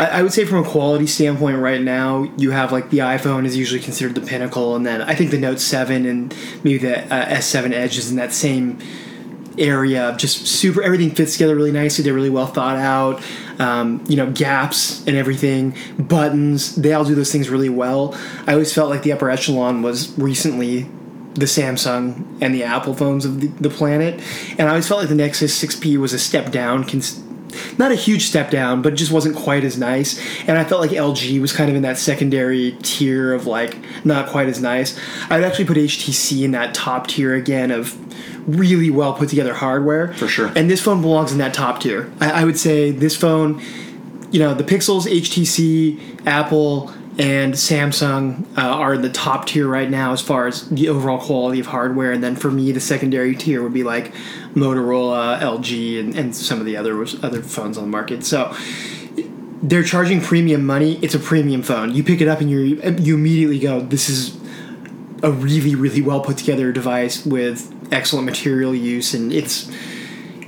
I, 0.00 0.22
would 0.22 0.32
say 0.32 0.44
from 0.44 0.64
a 0.64 0.68
quality 0.68 1.08
standpoint, 1.08 1.58
right 1.58 1.80
now 1.80 2.30
you 2.36 2.52
have 2.52 2.70
like 2.70 2.90
the 2.90 2.98
iPhone 2.98 3.44
is 3.44 3.56
usually 3.56 3.80
considered 3.80 4.14
the 4.14 4.20
pinnacle, 4.20 4.76
and 4.76 4.86
then 4.86 5.02
I 5.02 5.14
think 5.14 5.32
the 5.32 5.38
Note 5.38 5.58
Seven 5.58 6.06
and 6.06 6.34
maybe 6.62 6.78
the 6.78 7.02
uh, 7.12 7.26
S7 7.26 7.72
Edge 7.72 7.98
is 7.98 8.10
in 8.10 8.16
that 8.16 8.32
same 8.32 8.78
area 9.58 10.14
just 10.18 10.46
super 10.46 10.82
everything 10.82 11.10
fits 11.10 11.32
together 11.32 11.54
really 11.54 11.72
nicely 11.72 12.04
they're 12.04 12.14
really 12.14 12.30
well 12.30 12.46
thought 12.46 12.76
out 12.76 13.22
um, 13.58 14.02
you 14.08 14.16
know 14.16 14.30
gaps 14.32 15.06
and 15.06 15.16
everything 15.16 15.74
buttons 15.98 16.74
they 16.76 16.92
all 16.92 17.04
do 17.04 17.14
those 17.14 17.32
things 17.32 17.48
really 17.48 17.68
well 17.68 18.14
i 18.46 18.52
always 18.52 18.72
felt 18.72 18.90
like 18.90 19.02
the 19.02 19.12
upper 19.12 19.30
echelon 19.30 19.82
was 19.82 20.16
recently 20.18 20.82
the 21.34 21.46
samsung 21.46 22.24
and 22.40 22.54
the 22.54 22.64
apple 22.64 22.94
phones 22.94 23.24
of 23.24 23.40
the, 23.40 23.48
the 23.60 23.70
planet 23.70 24.20
and 24.58 24.62
i 24.62 24.68
always 24.68 24.86
felt 24.86 25.00
like 25.00 25.08
the 25.08 25.14
nexus 25.14 25.62
6p 25.62 25.96
was 25.96 26.12
a 26.12 26.18
step 26.18 26.50
down 26.50 26.84
cons- 26.84 27.22
not 27.78 27.92
a 27.92 27.94
huge 27.94 28.26
step 28.26 28.50
down, 28.50 28.82
but 28.82 28.92
it 28.92 28.96
just 28.96 29.12
wasn't 29.12 29.36
quite 29.36 29.64
as 29.64 29.78
nice. 29.78 30.18
And 30.46 30.58
I 30.58 30.64
felt 30.64 30.80
like 30.80 30.90
LG 30.90 31.40
was 31.40 31.52
kind 31.52 31.70
of 31.70 31.76
in 31.76 31.82
that 31.82 31.98
secondary 31.98 32.72
tier 32.82 33.32
of 33.32 33.46
like 33.46 33.78
not 34.04 34.28
quite 34.28 34.48
as 34.48 34.60
nice. 34.60 34.98
I'd 35.30 35.44
actually 35.44 35.66
put 35.66 35.76
HTC 35.76 36.44
in 36.44 36.52
that 36.52 36.74
top 36.74 37.06
tier 37.06 37.34
again 37.34 37.70
of 37.70 37.96
really 38.48 38.90
well 38.90 39.12
put 39.12 39.28
together 39.28 39.54
hardware. 39.54 40.14
For 40.14 40.26
sure. 40.26 40.50
And 40.56 40.70
this 40.70 40.82
phone 40.82 41.02
belongs 41.02 41.32
in 41.32 41.38
that 41.38 41.54
top 41.54 41.80
tier. 41.80 42.10
I, 42.20 42.42
I 42.42 42.44
would 42.44 42.58
say 42.58 42.90
this 42.90 43.16
phone, 43.16 43.62
you 44.30 44.40
know, 44.40 44.54
the 44.54 44.64
Pixels, 44.64 45.06
HTC, 45.06 46.26
Apple, 46.26 46.92
and 47.18 47.54
Samsung 47.54 48.46
uh, 48.56 48.62
are 48.62 48.94
in 48.94 49.02
the 49.02 49.10
top 49.10 49.46
tier 49.46 49.66
right 49.66 49.90
now 49.90 50.12
as 50.12 50.20
far 50.20 50.46
as 50.46 50.68
the 50.68 50.88
overall 50.88 51.18
quality 51.18 51.58
of 51.58 51.66
hardware. 51.66 52.12
And 52.12 52.22
then 52.22 52.36
for 52.36 52.50
me, 52.50 52.70
the 52.72 52.80
secondary 52.80 53.34
tier 53.34 53.62
would 53.62 53.74
be 53.74 53.82
like 53.82 54.14
Motorola, 54.54 55.40
LG, 55.40 56.00
and, 56.00 56.16
and 56.16 56.34
some 56.34 56.60
of 56.60 56.66
the 56.66 56.76
other 56.76 56.98
other 57.22 57.42
phones 57.42 57.76
on 57.76 57.84
the 57.84 57.90
market. 57.90 58.24
So 58.24 58.54
they're 59.60 59.82
charging 59.82 60.20
premium 60.20 60.64
money. 60.64 60.98
It's 61.02 61.14
a 61.14 61.18
premium 61.18 61.62
phone. 61.62 61.92
You 61.92 62.04
pick 62.04 62.20
it 62.20 62.28
up 62.28 62.40
and 62.40 62.48
you 62.48 62.80
you 63.00 63.16
immediately 63.16 63.58
go, 63.58 63.80
"This 63.80 64.08
is 64.08 64.38
a 65.24 65.32
really 65.32 65.74
really 65.74 66.00
well 66.00 66.20
put 66.20 66.36
together 66.38 66.70
device 66.70 67.26
with 67.26 67.74
excellent 67.92 68.26
material 68.26 68.74
use, 68.74 69.14
and 69.14 69.32
it's 69.32 69.70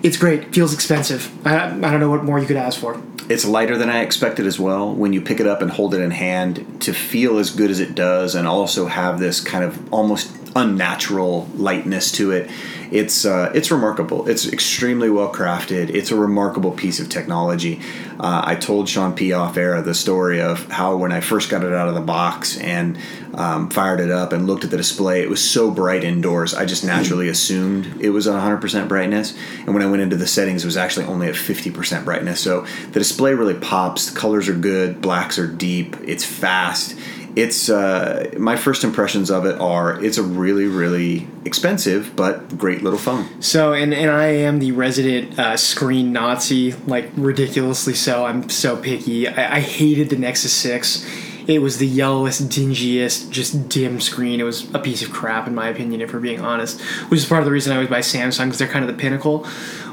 it's 0.02 0.16
great. 0.16 0.54
Feels 0.54 0.72
expensive. 0.72 1.30
I, 1.46 1.66
I 1.66 1.90
don't 1.90 2.00
know 2.00 2.10
what 2.10 2.24
more 2.24 2.38
you 2.38 2.46
could 2.46 2.56
ask 2.56 2.78
for. 2.80 3.00
It's 3.28 3.44
lighter 3.44 3.78
than 3.78 3.88
I 3.88 4.00
expected 4.00 4.46
as 4.46 4.58
well. 4.58 4.92
When 4.92 5.12
you 5.12 5.20
pick 5.20 5.38
it 5.38 5.46
up 5.46 5.62
and 5.62 5.70
hold 5.70 5.94
it 5.94 6.00
in 6.00 6.10
hand, 6.10 6.82
to 6.82 6.92
feel 6.92 7.38
as 7.38 7.50
good 7.50 7.70
as 7.70 7.78
it 7.78 7.94
does, 7.94 8.34
and 8.34 8.48
also 8.48 8.86
have 8.86 9.20
this 9.20 9.40
kind 9.40 9.64
of 9.64 9.92
almost 9.92 10.30
unnatural 10.56 11.48
lightness 11.54 12.10
to 12.12 12.32
it. 12.32 12.50
It's 12.90 13.24
uh, 13.24 13.52
it's 13.54 13.70
remarkable. 13.70 14.28
It's 14.28 14.46
extremely 14.52 15.10
well 15.10 15.32
crafted. 15.32 15.90
It's 15.90 16.10
a 16.10 16.16
remarkable 16.16 16.72
piece 16.72 17.00
of 17.00 17.08
technology. 17.08 17.80
Uh, 18.18 18.42
I 18.44 18.54
told 18.56 18.88
Sean 18.88 19.14
P 19.14 19.32
off 19.32 19.56
air 19.56 19.80
the 19.82 19.94
story 19.94 20.40
of 20.40 20.68
how 20.70 20.96
when 20.96 21.12
I 21.12 21.20
first 21.20 21.50
got 21.50 21.64
it 21.64 21.72
out 21.72 21.88
of 21.88 21.94
the 21.94 22.00
box 22.00 22.58
and 22.58 22.98
um, 23.34 23.70
fired 23.70 24.00
it 24.00 24.10
up 24.10 24.32
and 24.32 24.46
looked 24.46 24.64
at 24.64 24.70
the 24.70 24.76
display, 24.76 25.22
it 25.22 25.30
was 25.30 25.42
so 25.42 25.70
bright 25.70 26.02
indoors. 26.04 26.52
I 26.52 26.64
just 26.64 26.84
naturally 26.84 27.28
assumed 27.28 28.00
it 28.00 28.10
was 28.10 28.26
at 28.26 28.34
100% 28.34 28.88
brightness, 28.88 29.36
and 29.60 29.72
when 29.72 29.82
I 29.82 29.86
went 29.86 30.02
into 30.02 30.16
the 30.16 30.26
settings, 30.26 30.64
it 30.64 30.66
was 30.66 30.76
actually 30.76 31.06
only 31.06 31.28
at 31.28 31.34
50% 31.34 32.04
brightness. 32.04 32.40
So 32.40 32.66
the 32.90 32.98
display 32.98 33.34
really 33.34 33.54
pops. 33.54 34.10
The 34.10 34.18
colors 34.18 34.48
are 34.48 34.54
good. 34.54 35.00
Blacks 35.00 35.38
are 35.38 35.46
deep. 35.46 35.96
It's 36.04 36.24
fast 36.24 36.96
it's 37.36 37.68
uh, 37.68 38.30
my 38.38 38.56
first 38.56 38.84
impressions 38.84 39.30
of 39.30 39.46
it 39.46 39.60
are 39.60 40.02
it's 40.04 40.18
a 40.18 40.22
really 40.22 40.66
really 40.66 41.28
expensive 41.44 42.14
but 42.16 42.56
great 42.58 42.82
little 42.82 42.98
phone 42.98 43.40
So, 43.40 43.72
and, 43.72 43.92
and 43.94 44.10
I 44.10 44.26
am 44.26 44.58
the 44.58 44.72
resident 44.72 45.38
uh, 45.38 45.56
screen 45.56 46.12
Nazi, 46.12 46.72
like 46.86 47.10
ridiculously 47.16 47.94
so. 47.94 48.24
I'm 48.26 48.48
so 48.48 48.76
picky. 48.76 49.28
I, 49.28 49.56
I 49.56 49.60
hated 49.60 50.10
the 50.10 50.16
Nexus 50.16 50.52
6. 50.52 51.06
It 51.48 51.60
was 51.60 51.78
the 51.78 51.86
yellowest, 51.86 52.48
dingiest, 52.48 53.30
just 53.30 53.68
dim 53.68 54.00
screen. 54.00 54.40
It 54.40 54.44
was 54.44 54.72
a 54.74 54.78
piece 54.78 55.02
of 55.02 55.10
crap, 55.10 55.48
in 55.48 55.54
my 55.54 55.68
opinion, 55.68 56.00
if 56.00 56.12
we're 56.12 56.20
being 56.20 56.40
honest. 56.40 56.80
Which 57.10 57.20
is 57.20 57.26
part 57.26 57.40
of 57.40 57.46
the 57.46 57.50
reason 57.50 57.72
I 57.72 57.76
always 57.76 57.90
buy 57.90 58.00
Samsung, 58.00 58.44
because 58.44 58.58
they're 58.58 58.68
kind 58.68 58.84
of 58.88 58.94
the 58.94 59.00
pinnacle. 59.00 59.46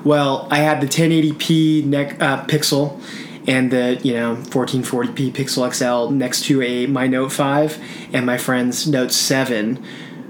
Well, 0.03 0.47
I 0.51 0.57
had 0.57 0.81
the 0.81 0.87
1080p 0.87 1.85
neck, 1.85 2.21
uh, 2.21 2.45
Pixel 2.45 3.01
and 3.47 3.71
the 3.71 3.99
you 4.03 4.13
know 4.13 4.35
1440p 4.35 5.31
Pixel 5.31 5.73
XL 5.73 6.13
next 6.13 6.45
to 6.45 6.61
a 6.61 6.85
my 6.85 7.07
Note 7.07 7.31
5 7.31 7.81
and 8.13 8.25
my 8.25 8.37
friend's 8.37 8.85
Note 8.85 9.11
7 9.11 9.83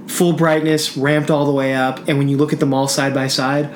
full 0.08 0.34
brightness 0.34 0.96
ramped 0.96 1.30
all 1.30 1.46
the 1.46 1.52
way 1.52 1.74
up 1.74 2.08
and 2.08 2.18
when 2.18 2.30
you 2.30 2.38
look 2.38 2.54
at 2.54 2.60
them 2.60 2.74
all 2.74 2.88
side 2.88 3.14
by 3.14 3.28
side 3.28 3.74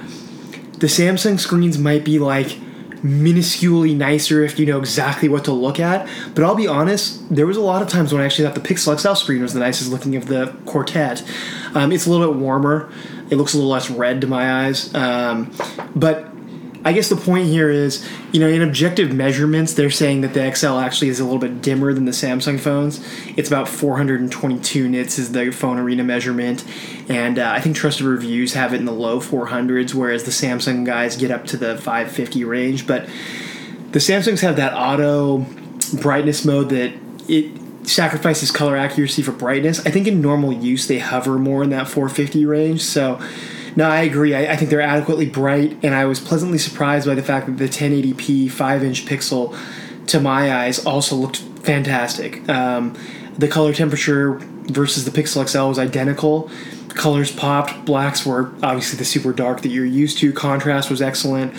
the 0.80 0.88
Samsung 0.88 1.40
screens 1.40 1.78
might 1.78 2.06
be 2.06 2.20
like 2.20 2.58
minusculely 3.04 3.96
nicer 3.96 4.44
if 4.44 4.60
you 4.60 4.66
know 4.66 4.78
exactly 4.78 5.28
what 5.28 5.44
to 5.44 5.52
look 5.52 5.80
at 5.80 6.08
but 6.36 6.44
I'll 6.44 6.56
be 6.56 6.68
honest 6.68 7.22
there 7.36 7.48
was 7.48 7.58
a 7.58 7.62
lot 7.62 7.82
of 7.82 7.88
times 7.88 8.14
when 8.14 8.22
I 8.22 8.26
actually 8.26 8.46
thought 8.46 8.56
the 8.56 8.62
Pixel 8.62 8.98
XL 8.98 9.16
screen 9.16 9.42
was 9.42 9.54
the 9.54 9.60
nicest 9.60 9.90
looking 9.90 10.16
of 10.16 10.28
the 10.28 10.56
quartet. 10.66 11.24
Um, 11.74 11.92
it's 11.92 12.06
a 12.06 12.12
little 12.12 12.32
bit 12.32 12.42
warmer. 12.42 12.92
It 13.30 13.38
looks 13.38 13.54
a 13.54 13.58
little 13.58 13.72
less 13.72 13.90
red 13.90 14.20
to 14.22 14.28
my 14.28 14.66
eyes. 14.66 14.94
Um, 14.94 15.54
but 15.96 16.31
I 16.84 16.94
guess 16.94 17.10
the 17.10 17.16
point 17.16 17.48
here 17.48 17.70
is, 17.70 18.08
you 18.32 18.40
know, 18.40 18.48
in 18.48 18.62
objective 18.62 19.14
measurements, 19.14 19.74
they're 19.74 19.92
saying 19.92 20.22
that 20.22 20.34
the 20.34 20.54
XL 20.54 20.80
actually 20.80 21.10
is 21.10 21.20
a 21.20 21.24
little 21.24 21.40
bit 21.40 21.62
dimmer 21.62 21.94
than 21.94 22.06
the 22.06 22.12
Samsung 22.12 22.60
phones. 22.60 23.00
It's 23.38 23.48
about 23.48 23.70
422 23.70 24.90
nits 24.90 25.20
is 25.20 25.32
the 25.32 25.40
PhoneArena 25.40 26.04
measurement, 26.04 26.66
and 27.08 27.38
uh, 27.38 27.52
I 27.52 27.62
think 27.62 27.76
trusted 27.76 28.06
reviews 28.06 28.54
have 28.54 28.74
it 28.74 28.78
in 28.78 28.86
the 28.86 28.92
low 28.92 29.20
400s, 29.20 29.94
whereas 29.94 30.24
the 30.24 30.32
Samsung 30.32 30.86
guys 30.86 31.16
get 31.18 31.30
up 31.30 31.46
to 31.48 31.58
the 31.58 31.78
550 31.78 32.44
range. 32.46 32.88
But 32.88 33.06
the 33.92 34.00
Samsungs 34.00 34.40
have 34.40 34.56
that 34.56 34.74
auto 34.74 35.46
brightness 36.02 36.46
mode 36.46 36.70
that 36.70 36.94
it 37.28 37.88
sacrifices 37.88 38.52
color 38.52 38.76
accuracy 38.76 39.22
for 39.22 39.32
brightness. 39.32 39.86
I 39.86 39.92
think 39.92 40.08
in 40.08 40.22
normal 40.22 40.54
use 40.54 40.88
they 40.88 41.00
hover 41.00 41.38
more 41.38 41.64
in 41.64 41.70
that 41.72 41.88
450 41.88 42.46
range, 42.46 42.82
so 42.82 43.20
no, 43.76 43.90
I 43.90 44.02
agree. 44.02 44.36
I, 44.36 44.54
I, 44.54 44.56
think 44.56 44.70
they're 44.70 44.82
adequately 44.82 45.28
bright, 45.28 45.78
and 45.84 45.96
I 45.96 46.06
was 46.06 46.20
pleasantly 46.20 46.58
surprised 46.58 47.08
by 47.08 47.16
the 47.16 47.24
fact 47.24 47.48
that 47.48 47.58
the 47.58 47.70
1080p 47.70 48.52
5 48.52 48.84
inch 48.84 49.06
pixel, 49.06 49.58
to 50.08 50.20
my 50.20 50.54
eyes, 50.54 50.86
also 50.86 51.16
looked 51.16 51.38
fantastic. 51.38 52.48
Um, 52.50 52.96
the 53.38 53.48
color 53.48 53.74
temperature 53.74 54.34
versus 54.34 55.06
the 55.06 55.12
Pixel 55.12 55.48
XL 55.48 55.68
was 55.68 55.80
identical. 55.80 56.50
Colors 56.90 57.32
popped. 57.32 57.86
Blacks 57.86 58.26
were 58.26 58.52
obviously 58.62 58.98
the 58.98 59.06
super 59.06 59.32
dark 59.32 59.62
that 59.62 59.70
you're 59.70 59.86
used 59.86 60.18
to. 60.20 60.34
Contrast 60.34 60.90
was 60.90 61.02
excellent. 61.02 61.54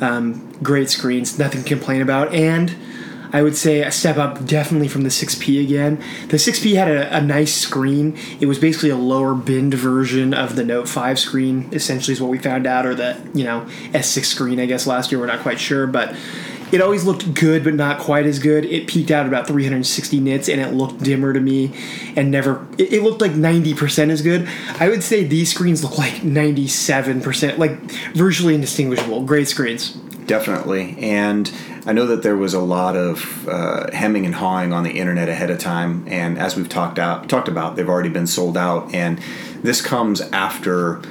Um, 0.00 0.52
great 0.62 0.90
screens, 0.90 1.38
nothing 1.38 1.62
to 1.62 1.68
complain 1.68 2.02
about. 2.02 2.34
And 2.34 2.74
I 3.34 3.42
would 3.42 3.56
say 3.56 3.82
a 3.82 3.90
step 3.90 4.16
up 4.16 4.46
definitely 4.46 4.86
from 4.86 5.02
the 5.02 5.08
6P 5.08 5.60
again. 5.60 5.96
The 6.28 6.36
6P 6.36 6.76
had 6.76 6.86
a, 6.86 7.16
a, 7.16 7.20
nice 7.20 7.52
screen. 7.52 8.16
It 8.38 8.46
was 8.46 8.60
basically 8.60 8.90
a 8.90 8.96
lower 8.96 9.34
binned 9.34 9.74
version 9.74 10.32
of 10.32 10.54
the 10.54 10.64
Note 10.64 10.88
5 10.88 11.18
screen, 11.18 11.68
essentially, 11.72 12.12
is 12.12 12.20
what 12.20 12.30
we 12.30 12.38
found 12.38 12.64
out, 12.64 12.86
or 12.86 12.94
the, 12.94 13.20
you 13.34 13.42
know, 13.42 13.66
S6 13.90 14.24
screen, 14.24 14.60
I 14.60 14.66
guess, 14.66 14.86
last 14.86 15.10
year. 15.10 15.20
We're 15.20 15.26
not 15.26 15.40
quite 15.40 15.58
sure, 15.58 15.88
but 15.88 16.14
it 16.70 16.80
always 16.80 17.04
looked 17.04 17.34
good, 17.34 17.64
but 17.64 17.74
not 17.74 17.98
quite 17.98 18.24
as 18.24 18.38
good. 18.38 18.66
It 18.66 18.86
peaked 18.86 19.10
out 19.10 19.26
about 19.26 19.48
360 19.48 20.20
nits, 20.20 20.48
and 20.48 20.60
it 20.60 20.72
looked 20.72 21.02
dimmer 21.02 21.32
to 21.32 21.40
me, 21.40 21.72
and 22.14 22.30
never. 22.30 22.64
It, 22.78 22.92
it 22.92 23.02
looked 23.02 23.20
like 23.20 23.32
90% 23.32 24.10
as 24.10 24.22
good. 24.22 24.48
I 24.78 24.88
would 24.88 25.02
say 25.02 25.24
these 25.24 25.52
screens 25.52 25.82
look 25.82 25.98
like 25.98 26.14
97%, 26.22 27.58
like 27.58 27.80
virtually 28.14 28.54
indistinguishable. 28.54 29.24
Great 29.24 29.48
screens. 29.48 29.98
Definitely, 30.26 30.96
and 31.00 31.52
I 31.86 31.92
know 31.92 32.06
that 32.06 32.22
there 32.22 32.36
was 32.36 32.54
a 32.54 32.60
lot 32.60 32.96
of 32.96 33.46
uh, 33.46 33.90
hemming 33.92 34.24
and 34.24 34.34
hawing 34.34 34.72
on 34.72 34.84
the 34.84 34.92
internet 34.92 35.28
ahead 35.28 35.50
of 35.50 35.58
time, 35.58 36.04
and 36.08 36.38
as 36.38 36.56
we've 36.56 36.68
talked 36.68 36.98
out 36.98 37.28
talked 37.28 37.48
about, 37.48 37.76
they've 37.76 37.88
already 37.88 38.08
been 38.08 38.26
sold 38.26 38.56
out. 38.56 38.94
And 38.94 39.20
this 39.62 39.82
comes 39.82 40.22
after, 40.22 41.02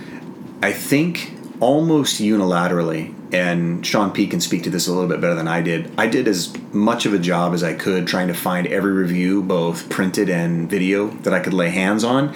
I 0.63 0.71
think, 0.73 1.33
almost 1.59 2.19
unilaterally. 2.19 3.13
And 3.31 3.85
Sean 3.85 4.11
P 4.11 4.27
can 4.27 4.41
speak 4.41 4.63
to 4.63 4.69
this 4.69 4.87
a 4.87 4.93
little 4.93 5.07
bit 5.07 5.21
better 5.21 5.35
than 5.35 5.47
I 5.47 5.61
did. 5.61 5.91
I 5.97 6.07
did 6.07 6.27
as 6.27 6.55
much 6.71 7.05
of 7.05 7.13
a 7.13 7.19
job 7.19 7.53
as 7.53 7.63
I 7.63 7.73
could 7.73 8.07
trying 8.07 8.27
to 8.27 8.33
find 8.33 8.67
every 8.67 8.93
review, 8.93 9.41
both 9.43 9.89
printed 9.89 10.29
and 10.29 10.69
video, 10.69 11.07
that 11.07 11.33
I 11.33 11.39
could 11.39 11.53
lay 11.53 11.69
hands 11.69 12.03
on. 12.03 12.35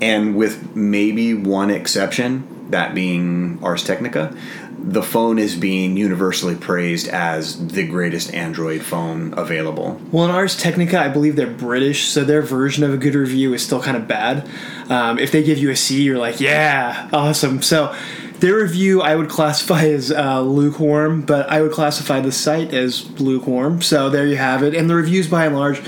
And 0.00 0.34
with 0.36 0.74
maybe 0.74 1.34
one 1.34 1.70
exception, 1.70 2.70
that 2.70 2.94
being 2.94 3.60
Ars 3.62 3.84
Technica, 3.84 4.36
the 4.84 5.02
phone 5.02 5.38
is 5.38 5.54
being 5.54 5.96
universally 5.96 6.56
praised 6.56 7.08
as 7.08 7.68
the 7.68 7.86
greatest 7.86 8.34
Android 8.34 8.82
phone 8.82 9.32
available. 9.36 10.00
Well, 10.10 10.24
in 10.24 10.30
Ars 10.30 10.56
Technica, 10.56 10.98
I 10.98 11.08
believe 11.08 11.36
they're 11.36 11.46
British, 11.46 12.08
so 12.08 12.24
their 12.24 12.42
version 12.42 12.82
of 12.82 12.92
a 12.92 12.96
good 12.96 13.14
review 13.14 13.54
is 13.54 13.62
still 13.64 13.80
kind 13.80 13.96
of 13.96 14.08
bad. 14.08 14.48
Um, 14.88 15.18
if 15.18 15.30
they 15.30 15.42
give 15.42 15.58
you 15.58 15.70
a 15.70 15.76
C, 15.76 16.02
you're 16.02 16.18
like, 16.18 16.40
yeah, 16.40 17.08
awesome. 17.12 17.62
So 17.62 17.94
their 18.40 18.56
review 18.56 19.00
I 19.00 19.14
would 19.14 19.28
classify 19.28 19.84
as 19.84 20.10
uh, 20.10 20.40
lukewarm, 20.42 21.22
but 21.22 21.48
I 21.48 21.62
would 21.62 21.72
classify 21.72 22.18
the 22.20 22.32
site 22.32 22.74
as 22.74 23.08
lukewarm. 23.20 23.82
So 23.82 24.10
there 24.10 24.26
you 24.26 24.36
have 24.36 24.64
it. 24.64 24.74
And 24.74 24.90
the 24.90 24.96
reviews, 24.96 25.28
by 25.28 25.46
and 25.46 25.54
large, 25.54 25.80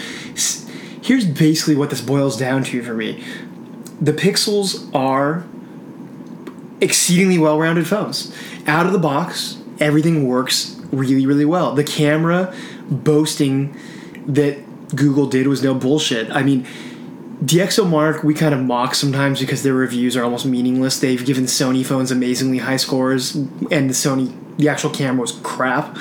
here's 1.02 1.26
basically 1.26 1.74
what 1.74 1.90
this 1.90 2.00
boils 2.00 2.36
down 2.36 2.62
to 2.64 2.82
for 2.84 2.94
me. 2.94 3.24
The 4.00 4.12
Pixels 4.12 4.88
are 4.94 5.44
exceedingly 6.80 7.38
well-rounded 7.38 7.86
phones. 7.86 8.34
Out 8.66 8.86
of 8.86 8.92
the 8.92 8.98
box, 8.98 9.58
everything 9.80 10.26
works 10.26 10.80
really, 10.90 11.26
really 11.26 11.44
well. 11.44 11.74
The 11.74 11.84
camera 11.84 12.54
boasting 12.90 13.76
that 14.26 14.58
Google 14.94 15.26
did 15.26 15.46
was 15.46 15.62
no 15.62 15.74
bullshit. 15.74 16.30
I 16.30 16.42
mean, 16.42 16.66
DxOMark 17.44 18.24
we 18.24 18.32
kind 18.32 18.54
of 18.54 18.60
mock 18.60 18.94
sometimes 18.94 19.40
because 19.40 19.62
their 19.62 19.74
reviews 19.74 20.16
are 20.16 20.24
almost 20.24 20.46
meaningless. 20.46 21.00
They've 21.00 21.24
given 21.24 21.44
Sony 21.44 21.84
phones 21.84 22.10
amazingly 22.10 22.58
high 22.58 22.76
scores, 22.76 23.34
and 23.34 23.90
the 23.90 23.94
Sony 23.94 24.34
the 24.56 24.68
actual 24.68 24.90
camera 24.90 25.20
was 25.20 25.32
crap. 25.42 25.96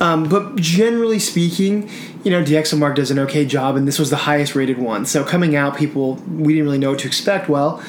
Um, 0.00 0.28
but 0.28 0.56
generally 0.56 1.20
speaking, 1.20 1.88
you 2.24 2.30
know, 2.32 2.42
DxOMark 2.42 2.96
does 2.96 3.12
an 3.12 3.18
okay 3.20 3.44
job, 3.44 3.76
and 3.76 3.86
this 3.86 3.98
was 3.98 4.10
the 4.10 4.16
highest 4.16 4.56
rated 4.56 4.78
one. 4.78 5.06
So 5.06 5.24
coming 5.24 5.54
out, 5.54 5.76
people 5.76 6.16
we 6.16 6.54
didn't 6.54 6.64
really 6.64 6.78
know 6.78 6.90
what 6.90 7.00
to 7.00 7.06
expect. 7.06 7.48
Well, 7.48 7.82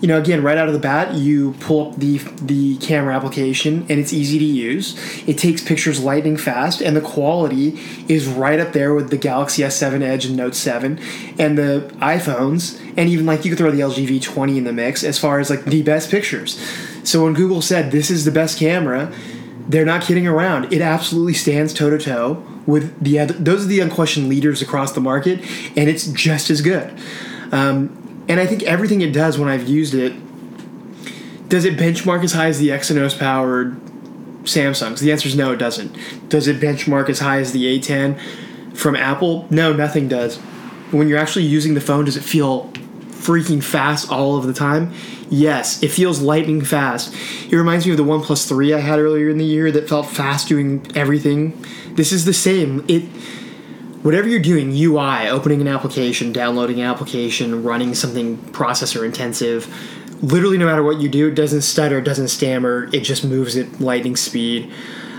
you 0.00 0.06
know, 0.06 0.18
again, 0.18 0.42
right 0.42 0.56
out 0.56 0.68
of 0.68 0.74
the 0.74 0.80
bat, 0.80 1.14
you 1.14 1.54
pull 1.60 1.90
up 1.90 1.96
the 1.96 2.18
the 2.40 2.76
camera 2.76 3.16
application, 3.16 3.84
and 3.88 3.98
it's 3.98 4.12
easy 4.12 4.38
to 4.38 4.44
use. 4.44 4.96
It 5.26 5.38
takes 5.38 5.62
pictures 5.62 6.00
lightning 6.00 6.36
fast, 6.36 6.80
and 6.80 6.96
the 6.96 7.00
quality 7.00 7.80
is 8.08 8.26
right 8.28 8.60
up 8.60 8.72
there 8.72 8.94
with 8.94 9.10
the 9.10 9.16
Galaxy 9.16 9.62
S7 9.62 10.02
Edge 10.02 10.26
and 10.26 10.36
Note 10.36 10.54
7, 10.54 11.00
and 11.38 11.58
the 11.58 11.90
iPhones, 11.96 12.80
and 12.96 13.08
even 13.08 13.26
like 13.26 13.44
you 13.44 13.50
could 13.50 13.58
throw 13.58 13.72
the 13.72 13.80
LG 13.80 14.06
V20 14.06 14.58
in 14.58 14.64
the 14.64 14.72
mix 14.72 15.02
as 15.02 15.18
far 15.18 15.40
as 15.40 15.50
like 15.50 15.64
the 15.64 15.82
best 15.82 16.10
pictures. 16.10 16.60
So 17.02 17.24
when 17.24 17.34
Google 17.34 17.62
said 17.62 17.90
this 17.90 18.10
is 18.10 18.24
the 18.24 18.30
best 18.30 18.58
camera, 18.58 19.12
they're 19.68 19.84
not 19.84 20.02
kidding 20.02 20.26
around. 20.26 20.72
It 20.72 20.80
absolutely 20.80 21.34
stands 21.34 21.74
toe 21.74 21.90
to 21.90 21.98
toe 21.98 22.44
with 22.66 23.02
the. 23.02 23.24
Those 23.26 23.64
are 23.64 23.68
the 23.68 23.80
unquestioned 23.80 24.28
leaders 24.28 24.62
across 24.62 24.92
the 24.92 25.00
market, 25.00 25.40
and 25.76 25.88
it's 25.88 26.06
just 26.06 26.50
as 26.50 26.62
good. 26.62 26.96
Um, 27.50 28.07
and 28.28 28.38
I 28.38 28.46
think 28.46 28.62
everything 28.62 29.00
it 29.00 29.12
does 29.12 29.38
when 29.38 29.48
I've 29.48 29.68
used 29.68 29.94
it, 29.94 30.12
does 31.48 31.64
it 31.64 31.78
benchmark 31.78 32.22
as 32.22 32.32
high 32.32 32.48
as 32.48 32.58
the 32.58 32.68
Exynos 32.68 33.18
powered 33.18 33.80
Samsungs? 34.44 35.00
The 35.00 35.10
answer 35.12 35.28
is 35.28 35.36
no, 35.36 35.52
it 35.52 35.56
doesn't. 35.56 36.28
Does 36.28 36.46
it 36.46 36.60
benchmark 36.60 37.08
as 37.08 37.20
high 37.20 37.38
as 37.38 37.52
the 37.52 37.78
A10 37.78 38.76
from 38.76 38.94
Apple? 38.94 39.46
No, 39.50 39.72
nothing 39.72 40.08
does. 40.08 40.36
When 40.90 41.08
you're 41.08 41.18
actually 41.18 41.46
using 41.46 41.74
the 41.74 41.80
phone, 41.80 42.04
does 42.04 42.16
it 42.16 42.22
feel 42.22 42.70
freaking 43.08 43.62
fast 43.62 44.10
all 44.10 44.36
of 44.36 44.46
the 44.46 44.52
time? 44.52 44.92
Yes, 45.30 45.82
it 45.82 45.88
feels 45.88 46.20
lightning 46.20 46.64
fast. 46.64 47.14
It 47.50 47.56
reminds 47.56 47.84
me 47.84 47.92
of 47.92 47.98
the 47.98 48.04
OnePlus 48.04 48.48
3 48.48 48.72
I 48.74 48.80
had 48.80 48.98
earlier 48.98 49.28
in 49.28 49.38
the 49.38 49.44
year 49.44 49.70
that 49.72 49.88
felt 49.88 50.06
fast 50.06 50.48
doing 50.48 50.86
everything. 50.94 51.62
This 51.94 52.12
is 52.12 52.24
the 52.24 52.32
same. 52.32 52.84
It 52.88 53.04
whatever 54.08 54.26
you're 54.26 54.40
doing, 54.40 54.70
UI, 54.72 55.28
opening 55.28 55.60
an 55.60 55.68
application, 55.68 56.32
downloading 56.32 56.80
an 56.80 56.86
application, 56.86 57.62
running 57.62 57.94
something 57.94 58.38
processor 58.38 59.04
intensive, 59.04 59.68
literally 60.22 60.56
no 60.56 60.64
matter 60.64 60.82
what 60.82 60.98
you 60.98 61.10
do, 61.10 61.28
it 61.28 61.34
doesn't 61.34 61.60
stutter, 61.60 61.98
it 61.98 62.04
doesn't 62.06 62.28
stammer, 62.28 62.88
it 62.94 63.00
just 63.00 63.22
moves 63.22 63.54
at 63.58 63.82
lightning 63.82 64.16
speed. 64.16 64.72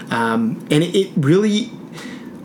Um, 0.10 0.68
and 0.72 0.84
it, 0.84 1.12
really 1.16 1.70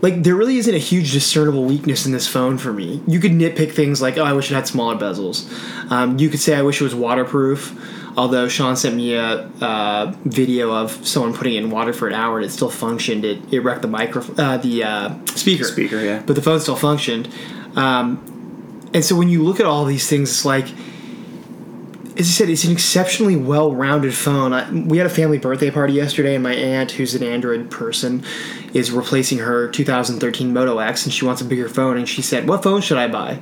like 0.01 0.21
there 0.21 0.35
really 0.35 0.57
isn't 0.57 0.75
a 0.75 0.77
huge 0.77 1.13
discernible 1.13 1.65
weakness 1.65 2.05
in 2.05 2.11
this 2.11 2.27
phone 2.27 2.59
for 2.59 2.71
me. 2.71 3.01
You 3.07 3.19
could 3.19 3.31
nitpick 3.31 3.71
things 3.71 3.99
like, 3.99 4.19
oh, 4.19 4.23
I 4.23 4.33
wish 4.33 4.51
it 4.51 4.53
had 4.53 4.67
smaller 4.67 4.97
bezels. 4.97 5.49
Um, 5.91 6.19
you 6.19 6.29
could 6.29 6.39
say 6.39 6.55
I 6.55 6.61
wish 6.61 6.79
it 6.79 6.83
was 6.83 6.93
waterproof. 6.93 7.71
Although 8.17 8.47
Sean 8.47 8.77
sent 8.77 8.95
me 8.95 9.13
a 9.15 9.49
uh, 9.61 10.13
video 10.23 10.71
of 10.73 11.05
someone 11.05 11.33
putting 11.33 11.55
it 11.55 11.63
in 11.63 11.69
water 11.69 11.91
for 11.91 12.07
an 12.07 12.13
hour 12.13 12.37
and 12.37 12.45
it 12.45 12.49
still 12.49 12.69
functioned. 12.69 13.25
It, 13.25 13.53
it 13.53 13.59
wrecked 13.59 13.81
the 13.81 13.89
micro, 13.89 14.23
uh, 14.37 14.57
the 14.57 14.83
uh, 14.83 15.25
speaker. 15.35 15.65
Speaker, 15.65 15.99
yeah. 15.99 16.23
But 16.25 16.35
the 16.35 16.41
phone 16.41 16.61
still 16.61 16.77
functioned. 16.77 17.27
Um, 17.75 18.89
and 18.93 19.03
so 19.03 19.17
when 19.17 19.27
you 19.27 19.43
look 19.43 19.59
at 19.59 19.65
all 19.65 19.83
these 19.83 20.09
things, 20.09 20.29
it's 20.29 20.45
like, 20.45 20.65
as 22.17 22.27
I 22.27 22.31
said, 22.31 22.49
it's 22.49 22.63
an 22.63 22.71
exceptionally 22.71 23.35
well-rounded 23.35 24.13
phone. 24.13 24.53
I, 24.53 24.71
we 24.71 24.97
had 24.97 25.07
a 25.07 25.09
family 25.09 25.37
birthday 25.37 25.69
party 25.69 25.91
yesterday, 25.91 26.35
and 26.35 26.43
my 26.43 26.53
aunt, 26.53 26.91
who's 26.91 27.13
an 27.13 27.23
Android 27.23 27.69
person, 27.69 28.23
is 28.73 28.91
replacing 28.91 29.39
her 29.39 29.67
2013 29.67 30.53
Moto 30.53 30.79
X, 30.79 31.03
and 31.03 31.13
she 31.13 31.25
wants 31.25 31.41
a 31.41 31.45
bigger 31.45 31.67
phone. 31.67 31.97
And 31.97 32.07
she 32.07 32.21
said, 32.21 32.47
"What 32.47 32.63
phone 32.63 32.79
should 32.79 32.97
I 32.97 33.09
buy?" 33.09 33.39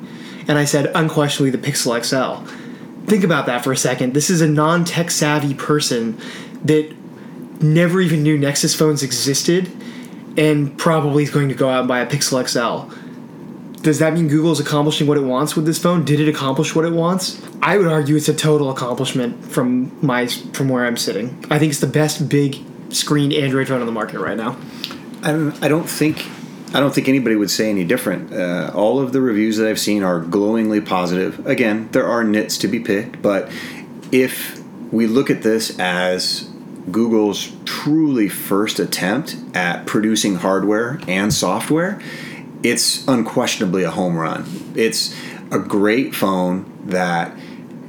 And 0.47 0.57
I 0.57 0.65
said, 0.65 0.91
"Unquestionably, 0.95 1.51
the 1.51 1.59
Pixel 1.59 2.03
XL." 2.03 2.49
Think 3.05 3.23
about 3.23 3.45
that 3.47 3.63
for 3.63 3.71
a 3.71 3.77
second. 3.77 4.13
This 4.13 4.29
is 4.29 4.41
a 4.41 4.47
non-tech 4.47 5.11
savvy 5.11 5.53
person 5.53 6.17
that 6.63 6.93
never 7.61 8.01
even 8.01 8.23
knew 8.23 8.37
Nexus 8.37 8.75
phones 8.75 9.03
existed, 9.03 9.71
and 10.37 10.77
probably 10.77 11.23
is 11.23 11.29
going 11.29 11.49
to 11.49 11.55
go 11.55 11.69
out 11.69 11.79
and 11.79 11.87
buy 11.87 11.99
a 11.99 12.07
Pixel 12.07 12.47
XL 12.47 12.93
does 13.83 13.99
that 13.99 14.13
mean 14.13 14.29
Google 14.29 14.53
is 14.53 14.61
accomplishing 14.61 15.07
what 15.07 15.17
it 15.17 15.23
wants 15.23 15.55
with 15.55 15.65
this 15.65 15.77
phone? 15.77 16.05
Did 16.05 16.21
it 16.21 16.29
accomplish 16.29 16.73
what 16.73 16.85
it 16.85 16.93
wants? 16.93 17.41
I 17.61 17.77
would 17.77 17.87
argue 17.87 18.15
it's 18.15 18.29
a 18.29 18.33
total 18.33 18.71
accomplishment 18.71 19.45
from 19.45 19.91
my 20.05 20.27
from 20.27 20.69
where 20.69 20.85
I'm 20.85 20.97
sitting. 20.97 21.45
I 21.51 21.59
think 21.59 21.71
it's 21.71 21.81
the 21.81 21.87
best 21.87 22.29
big 22.29 22.63
screen 22.89 23.33
Android 23.33 23.67
phone 23.67 23.81
on 23.81 23.85
the 23.85 23.91
market 23.91 24.19
right 24.19 24.37
now. 24.37 24.57
I, 25.21 25.53
I 25.61 25.67
don't 25.67 25.87
think 25.89 26.25
I 26.73 26.79
don't 26.79 26.93
think 26.93 27.07
anybody 27.07 27.35
would 27.35 27.51
say 27.51 27.69
any 27.69 27.83
different. 27.83 28.33
Uh, 28.33 28.71
all 28.73 28.99
of 28.99 29.13
the 29.13 29.21
reviews 29.21 29.57
that 29.57 29.69
I've 29.69 29.79
seen 29.79 30.03
are 30.03 30.19
glowingly 30.19 30.81
positive. 30.81 31.45
Again, 31.45 31.87
there 31.91 32.07
are 32.07 32.23
nits 32.23 32.57
to 32.59 32.67
be 32.67 32.79
picked, 32.79 33.21
but 33.21 33.51
if 34.11 34.61
we 34.91 35.05
look 35.05 35.29
at 35.29 35.43
this 35.43 35.77
as 35.79 36.49
Google's 36.91 37.51
truly 37.65 38.27
first 38.27 38.79
attempt 38.79 39.37
at 39.53 39.85
producing 39.85 40.35
hardware 40.35 40.99
and 41.07 41.31
software, 41.31 42.01
it's 42.63 43.07
unquestionably 43.07 43.83
a 43.83 43.91
home 43.91 44.17
run. 44.17 44.45
It's 44.75 45.15
a 45.51 45.59
great 45.59 46.15
phone 46.15 46.71
that 46.87 47.37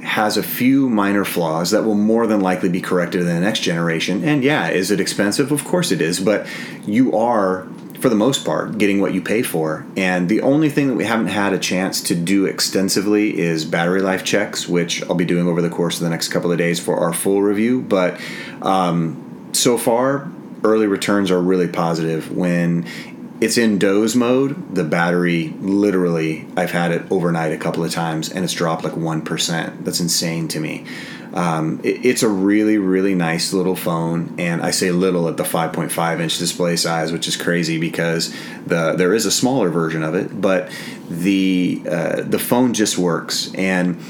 has 0.03 0.37
a 0.37 0.43
few 0.43 0.87
minor 0.87 1.25
flaws 1.25 1.71
that 1.71 1.83
will 1.83 1.95
more 1.95 2.27
than 2.27 2.39
likely 2.39 2.69
be 2.69 2.79
corrected 2.79 3.21
in 3.21 3.27
the 3.27 3.39
next 3.39 3.61
generation. 3.61 4.23
And 4.23 4.43
yeah, 4.43 4.69
is 4.69 4.91
it 4.91 4.99
expensive? 4.99 5.51
Of 5.51 5.65
course 5.65 5.91
it 5.91 5.99
is, 5.99 6.19
but 6.19 6.47
you 6.85 7.17
are 7.17 7.67
for 8.05 8.09
the 8.09 8.15
most 8.15 8.45
part 8.45 8.77
getting 8.77 9.01
what 9.01 9.15
you 9.15 9.19
pay 9.19 9.41
for. 9.41 9.83
And 9.97 10.29
the 10.29 10.41
only 10.41 10.69
thing 10.69 10.89
that 10.89 10.93
we 10.93 11.05
haven't 11.05 11.25
had 11.25 11.53
a 11.53 11.57
chance 11.57 12.01
to 12.01 12.13
do 12.13 12.45
extensively 12.45 13.35
is 13.35 13.65
battery 13.65 14.03
life 14.03 14.23
checks, 14.23 14.69
which 14.69 15.01
I'll 15.09 15.15
be 15.15 15.25
doing 15.25 15.47
over 15.47 15.59
the 15.59 15.71
course 15.71 15.95
of 15.95 16.03
the 16.03 16.11
next 16.11 16.27
couple 16.27 16.51
of 16.51 16.59
days 16.59 16.79
for 16.79 16.97
our 16.97 17.11
full 17.11 17.41
review. 17.41 17.81
But 17.81 18.21
um, 18.61 19.49
so 19.53 19.75
far, 19.79 20.31
early 20.63 20.85
returns 20.85 21.31
are 21.31 21.41
really 21.41 21.67
positive 21.67 22.31
when 22.31 22.85
it's 23.41 23.57
in 23.57 23.77
doze 23.77 24.15
mode. 24.15 24.75
The 24.75 24.83
battery, 24.83 25.49
literally, 25.59 26.47
I've 26.55 26.71
had 26.71 26.91
it 26.91 27.03
overnight 27.11 27.51
a 27.51 27.57
couple 27.57 27.83
of 27.83 27.91
times, 27.91 28.31
and 28.31 28.43
it's 28.43 28.53
dropped 28.53 28.83
like 28.83 28.95
one 28.95 29.21
percent. 29.23 29.83
That's 29.85 29.99
insane 29.99 30.47
to 30.49 30.59
me. 30.59 30.85
Um, 31.35 31.81
it, 31.83 32.05
it's 32.05 32.23
a 32.23 32.29
really, 32.29 32.77
really 32.77 33.13
nice 33.13 33.51
little 33.51 33.75
phone, 33.75 34.35
and 34.37 34.61
I 34.61 34.71
say 34.71 34.91
little 34.91 35.27
at 35.27 35.35
the 35.35 35.43
5.5 35.43 36.19
inch 36.21 36.37
display 36.37 36.77
size, 36.77 37.11
which 37.11 37.27
is 37.27 37.35
crazy 37.35 37.77
because 37.77 38.33
the 38.65 38.93
there 38.95 39.13
is 39.13 39.25
a 39.25 39.31
smaller 39.31 39.69
version 39.69 40.01
of 40.01 40.15
it, 40.15 40.39
but 40.39 40.71
the 41.09 41.83
uh, 41.89 42.21
the 42.21 42.39
phone 42.39 42.73
just 42.73 42.97
works 42.97 43.53
and. 43.55 44.01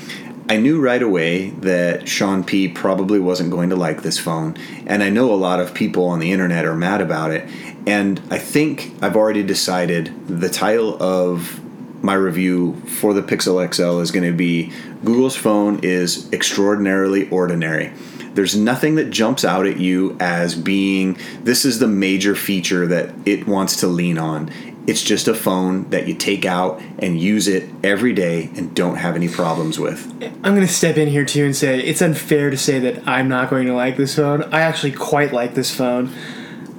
I 0.48 0.58
knew 0.58 0.80
right 0.80 1.02
away 1.02 1.50
that 1.62 2.08
Sean 2.08 2.44
P 2.44 2.68
probably 2.68 3.20
wasn't 3.20 3.50
going 3.50 3.72
to 3.72 3.76
like 3.76 4.04
this 4.04 4.20
phone, 4.20 4.56
and 4.86 5.02
I 5.02 5.10
know 5.10 5.34
a 5.34 5.36
lot 5.36 5.60
of 5.60 5.74
people 5.74 6.06
on 6.06 6.20
the 6.20 6.32
internet 6.32 6.66
are 6.66 6.76
mad 6.76 7.02
about 7.02 7.32
it. 7.32 7.50
And 7.88 8.22
I 8.32 8.40
think 8.40 8.94
I've 9.02 9.16
already 9.16 9.44
decided 9.44 10.28
the 10.28 10.50
title 10.50 11.02
of 11.02 11.62
my 12.04 12.14
review 12.14 12.76
for 12.82 13.14
the 13.14 13.22
Pixel 13.22 13.74
XL 13.74 14.00
is 14.00 14.12
going 14.12 14.26
to 14.26 14.36
be 14.36 14.72
Google's 15.04 15.36
phone 15.36 15.80
is 15.84 16.32
extraordinarily 16.32 17.30
ordinary. 17.30 17.92
There's 18.34 18.56
nothing 18.56 18.96
that 18.96 19.12
jumps 19.12 19.46
out 19.46 19.66
at 19.66 19.78
you 19.78 20.18
as 20.20 20.56
being 20.56 21.18
this 21.44 21.64
is 21.66 21.80
the 21.80 21.88
major 21.88 22.36
feature 22.36 22.86
that 22.88 23.14
it 23.26 23.48
wants 23.48 23.78
to 23.78 23.88
lean 23.88 24.18
on. 24.18 24.52
It's 24.88 25.02
just 25.02 25.28
a 25.28 25.34
phone 25.34 25.90
that 25.90 26.08
you 26.08 26.14
take 26.14 26.46
out 26.46 26.80
and 27.00 27.20
use 27.20 27.48
it 27.48 27.68
every 27.84 28.14
day 28.14 28.52
and 28.56 28.76
don't 28.76 28.98
have 28.98 29.16
any 29.16 29.28
problems 29.28 29.80
with. 29.80 30.06
I'm 30.22 30.54
going 30.54 30.68
to 30.68 30.68
step 30.68 30.98
in 30.98 31.08
here 31.08 31.26
too 31.26 31.46
and 31.46 31.56
say 31.56 31.80
it's 31.80 32.02
unfair 32.02 32.52
to 32.52 32.58
say 32.58 32.78
that 32.80 33.08
I'm 33.08 33.28
not 33.28 33.50
going 33.50 33.66
to 33.68 33.74
like 33.74 33.98
this 33.98 34.16
phone. 34.16 34.44
I 34.54 34.62
actually 34.62 34.92
quite 34.92 35.34
like 35.34 35.56
this 35.56 35.74
phone. 35.74 36.14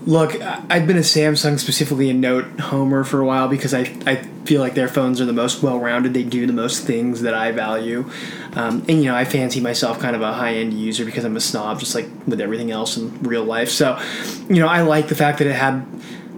Look, 0.06 0.40
I've 0.40 0.86
been 0.86 0.96
a 0.96 1.00
Samsung, 1.00 1.58
specifically 1.58 2.08
a 2.10 2.14
Note 2.14 2.60
homer 2.60 3.02
for 3.02 3.20
a 3.20 3.26
while 3.26 3.48
because 3.48 3.74
I, 3.74 3.92
I 4.06 4.14
feel 4.44 4.60
like 4.60 4.74
their 4.74 4.86
phones 4.86 5.20
are 5.20 5.24
the 5.24 5.32
most 5.32 5.64
well 5.64 5.80
rounded. 5.80 6.14
They 6.14 6.22
do 6.22 6.46
the 6.46 6.52
most 6.52 6.84
things 6.84 7.22
that 7.22 7.34
I 7.34 7.50
value. 7.50 8.08
Um, 8.52 8.84
and, 8.88 9.02
you 9.02 9.06
know, 9.06 9.16
I 9.16 9.24
fancy 9.24 9.60
myself 9.60 9.98
kind 9.98 10.14
of 10.14 10.22
a 10.22 10.32
high 10.32 10.54
end 10.54 10.74
user 10.74 11.04
because 11.04 11.24
I'm 11.24 11.36
a 11.36 11.40
snob, 11.40 11.80
just 11.80 11.96
like 11.96 12.06
with 12.24 12.40
everything 12.40 12.70
else 12.70 12.96
in 12.96 13.20
real 13.20 13.42
life. 13.42 13.68
So, 13.68 14.00
you 14.48 14.60
know, 14.60 14.68
I 14.68 14.82
like 14.82 15.08
the 15.08 15.16
fact 15.16 15.38
that 15.38 15.48
it 15.48 15.56
had, 15.56 15.84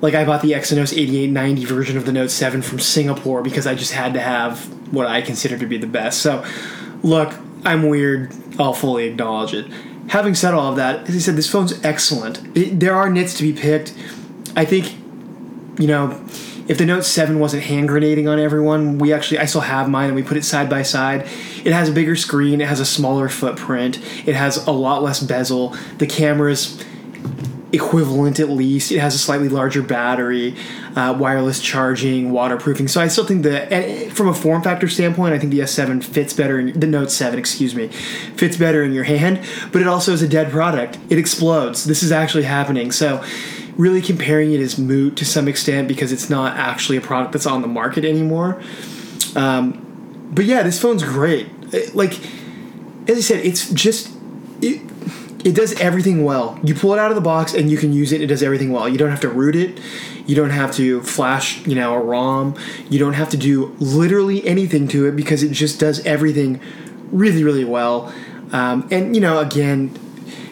like, 0.00 0.14
I 0.14 0.24
bought 0.24 0.40
the 0.40 0.52
Exynos 0.52 0.96
8890 0.96 1.66
version 1.66 1.98
of 1.98 2.06
the 2.06 2.12
Note 2.12 2.30
7 2.30 2.62
from 2.62 2.78
Singapore 2.78 3.42
because 3.42 3.66
I 3.66 3.74
just 3.74 3.92
had 3.92 4.14
to 4.14 4.20
have 4.20 4.64
what 4.94 5.06
I 5.06 5.20
consider 5.20 5.58
to 5.58 5.66
be 5.66 5.76
the 5.76 5.86
best. 5.86 6.22
So, 6.22 6.42
look, 7.02 7.34
I'm 7.66 7.90
weird. 7.90 8.32
I'll 8.58 8.72
fully 8.72 9.04
acknowledge 9.04 9.52
it 9.52 9.70
having 10.08 10.34
said 10.34 10.54
all 10.54 10.70
of 10.70 10.76
that, 10.76 11.08
as 11.08 11.14
I 11.14 11.18
said, 11.18 11.36
this 11.36 11.50
phone's 11.50 11.82
excellent. 11.84 12.56
It, 12.56 12.80
there 12.80 12.94
are 12.94 13.08
nits 13.10 13.34
to 13.38 13.42
be 13.42 13.52
picked. 13.52 13.94
I 14.56 14.64
think, 14.64 14.92
you 15.78 15.86
know, 15.86 16.24
if 16.68 16.76
the 16.76 16.84
Note 16.84 17.04
7 17.04 17.38
wasn't 17.38 17.62
hand 17.62 17.88
grenading 17.88 18.28
on 18.28 18.38
everyone, 18.38 18.98
we 18.98 19.12
actually, 19.12 19.38
I 19.38 19.46
still 19.46 19.62
have 19.62 19.88
mine 19.88 20.06
and 20.06 20.14
we 20.14 20.22
put 20.22 20.36
it 20.36 20.44
side 20.44 20.68
by 20.68 20.82
side. 20.82 21.22
It 21.64 21.72
has 21.72 21.88
a 21.88 21.92
bigger 21.92 22.14
screen, 22.14 22.60
it 22.60 22.68
has 22.68 22.78
a 22.78 22.84
smaller 22.84 23.28
footprint, 23.28 23.98
it 24.26 24.34
has 24.34 24.66
a 24.66 24.70
lot 24.70 25.02
less 25.02 25.22
bezel. 25.22 25.74
The 25.96 26.06
camera's 26.06 26.84
equivalent 27.72 28.40
at 28.40 28.48
least. 28.48 28.90
It 28.90 28.98
has 28.98 29.14
a 29.14 29.18
slightly 29.18 29.48
larger 29.48 29.82
battery, 29.82 30.56
uh, 30.96 31.16
wireless 31.18 31.60
charging, 31.60 32.30
waterproofing. 32.30 32.88
So 32.88 33.00
I 33.00 33.08
still 33.08 33.24
think 33.24 33.42
that, 33.42 34.12
from 34.12 34.28
a 34.28 34.34
form 34.34 34.62
factor 34.62 34.88
standpoint, 34.88 35.34
I 35.34 35.38
think 35.38 35.52
the 35.52 35.60
S7 35.60 36.02
fits 36.02 36.32
better. 36.32 36.58
In, 36.58 36.78
the 36.78 36.86
Note 36.86 37.10
7, 37.10 37.38
excuse 37.38 37.74
me, 37.74 37.88
fits 37.88 38.56
better 38.56 38.82
in 38.82 38.92
your 38.92 39.04
hand. 39.04 39.40
But 39.72 39.82
it 39.82 39.88
also 39.88 40.12
is 40.12 40.22
a 40.22 40.28
dead 40.28 40.50
product. 40.50 40.98
It 41.10 41.18
explodes. 41.18 41.84
This 41.84 42.02
is 42.02 42.12
actually 42.12 42.44
happening. 42.44 42.92
So 42.92 43.22
really 43.76 44.02
comparing 44.02 44.52
it 44.52 44.60
is 44.60 44.78
moot 44.78 45.16
to 45.16 45.24
some 45.24 45.46
extent 45.46 45.88
because 45.88 46.10
it's 46.10 46.28
not 46.28 46.56
actually 46.56 46.96
a 46.96 47.00
product 47.00 47.32
that's 47.32 47.46
on 47.46 47.62
the 47.62 47.68
market 47.68 48.04
anymore. 48.04 48.60
Um, 49.36 50.30
but 50.32 50.44
yeah, 50.46 50.62
this 50.62 50.80
phone's 50.80 51.02
great. 51.02 51.48
Like 51.94 52.18
as 53.08 53.18
I 53.18 53.20
said, 53.20 53.44
it's 53.44 53.70
just. 53.70 54.10
It, 54.60 54.82
it 55.44 55.54
does 55.54 55.78
everything 55.80 56.24
well. 56.24 56.58
You 56.62 56.74
pull 56.74 56.92
it 56.94 56.98
out 56.98 57.10
of 57.10 57.14
the 57.14 57.20
box 57.20 57.54
and 57.54 57.70
you 57.70 57.76
can 57.76 57.92
use 57.92 58.12
it. 58.12 58.20
It 58.20 58.26
does 58.26 58.42
everything 58.42 58.72
well. 58.72 58.88
You 58.88 58.98
don't 58.98 59.10
have 59.10 59.20
to 59.20 59.28
root 59.28 59.54
it. 59.54 59.80
You 60.26 60.34
don't 60.34 60.50
have 60.50 60.74
to 60.74 61.00
flash, 61.02 61.64
you 61.66 61.74
know, 61.74 61.94
a 61.94 62.00
ROM. 62.00 62.56
You 62.90 62.98
don't 62.98 63.14
have 63.14 63.30
to 63.30 63.36
do 63.36 63.74
literally 63.78 64.46
anything 64.46 64.88
to 64.88 65.06
it 65.06 65.16
because 65.16 65.42
it 65.42 65.52
just 65.52 65.78
does 65.78 66.04
everything 66.04 66.60
really, 67.10 67.44
really 67.44 67.64
well. 67.64 68.12
Um, 68.52 68.88
and 68.90 69.14
you 69.14 69.20
know, 69.20 69.38
again, 69.38 69.96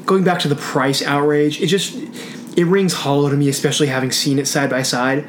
going 0.04 0.24
back 0.24 0.38
to 0.40 0.48
the 0.48 0.56
price 0.56 1.02
outrage, 1.02 1.60
it 1.60 1.66
just 1.66 1.96
it 2.56 2.64
rings 2.64 2.92
hollow 2.92 3.28
to 3.28 3.36
me, 3.36 3.48
especially 3.48 3.88
having 3.88 4.12
seen 4.12 4.38
it 4.38 4.46
side 4.46 4.70
by 4.70 4.82
side. 4.82 5.26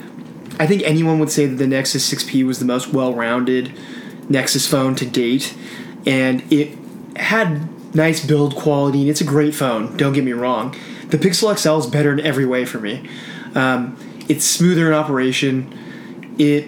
I 0.60 0.66
think 0.68 0.84
anyone 0.84 1.20
would 1.20 1.30
say 1.30 1.46
that 1.46 1.56
the 1.56 1.68
Nexus 1.68 2.12
6P 2.12 2.46
was 2.46 2.60
the 2.60 2.66
most 2.66 2.92
well-rounded 2.92 3.78
Nexus 4.28 4.68
phone 4.68 4.96
to 4.96 5.06
date, 5.06 5.56
and 6.06 6.42
it 6.52 6.78
had 7.16 7.70
nice 7.98 8.26
build 8.26 8.56
quality, 8.56 9.02
and 9.02 9.10
it's 9.10 9.20
a 9.20 9.26
great 9.26 9.54
phone. 9.54 9.98
Don't 9.98 10.14
get 10.14 10.24
me 10.24 10.32
wrong. 10.32 10.76
The 11.10 11.18
Pixel 11.18 11.58
XL 11.58 11.80
is 11.80 11.88
better 11.88 12.14
in 12.14 12.20
every 12.22 12.46
way 12.46 12.64
for 12.64 12.80
me. 12.80 13.10
Um, 13.56 13.98
it's 14.30 14.46
smoother 14.46 14.88
in 14.88 14.94
operation. 14.94 15.74
It 16.38 16.68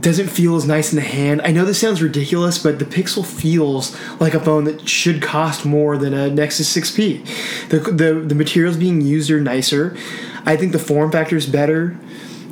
doesn't 0.00 0.28
feel 0.28 0.56
as 0.56 0.66
nice 0.66 0.92
in 0.92 0.96
the 0.96 1.04
hand. 1.04 1.40
I 1.42 1.52
know 1.52 1.64
this 1.64 1.80
sounds 1.80 2.02
ridiculous, 2.02 2.58
but 2.58 2.78
the 2.78 2.84
Pixel 2.84 3.24
feels 3.24 3.96
like 4.20 4.34
a 4.34 4.40
phone 4.40 4.64
that 4.64 4.88
should 4.88 5.22
cost 5.22 5.64
more 5.64 5.96
than 5.96 6.14
a 6.14 6.28
Nexus 6.28 6.74
6P. 6.74 7.68
The, 7.68 7.78
the, 7.78 8.14
the 8.20 8.34
materials 8.34 8.76
being 8.76 9.00
used 9.00 9.30
are 9.30 9.40
nicer. 9.40 9.96
I 10.44 10.56
think 10.56 10.72
the 10.72 10.78
form 10.78 11.10
factor 11.12 11.36
is 11.36 11.46
better. 11.46 11.96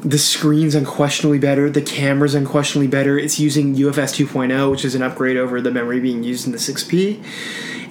The 0.02 0.18
screen's 0.18 0.74
unquestionably 0.74 1.38
better. 1.38 1.70
The 1.70 1.82
camera's 1.82 2.34
unquestionably 2.34 2.88
better. 2.88 3.18
It's 3.18 3.38
using 3.38 3.74
UFS 3.76 4.24
2.0, 4.26 4.70
which 4.70 4.84
is 4.84 4.94
an 4.94 5.02
upgrade 5.02 5.36
over 5.36 5.60
the 5.60 5.70
memory 5.70 6.00
being 6.00 6.22
used 6.24 6.46
in 6.46 6.52
the 6.52 6.58
6P. 6.58 7.22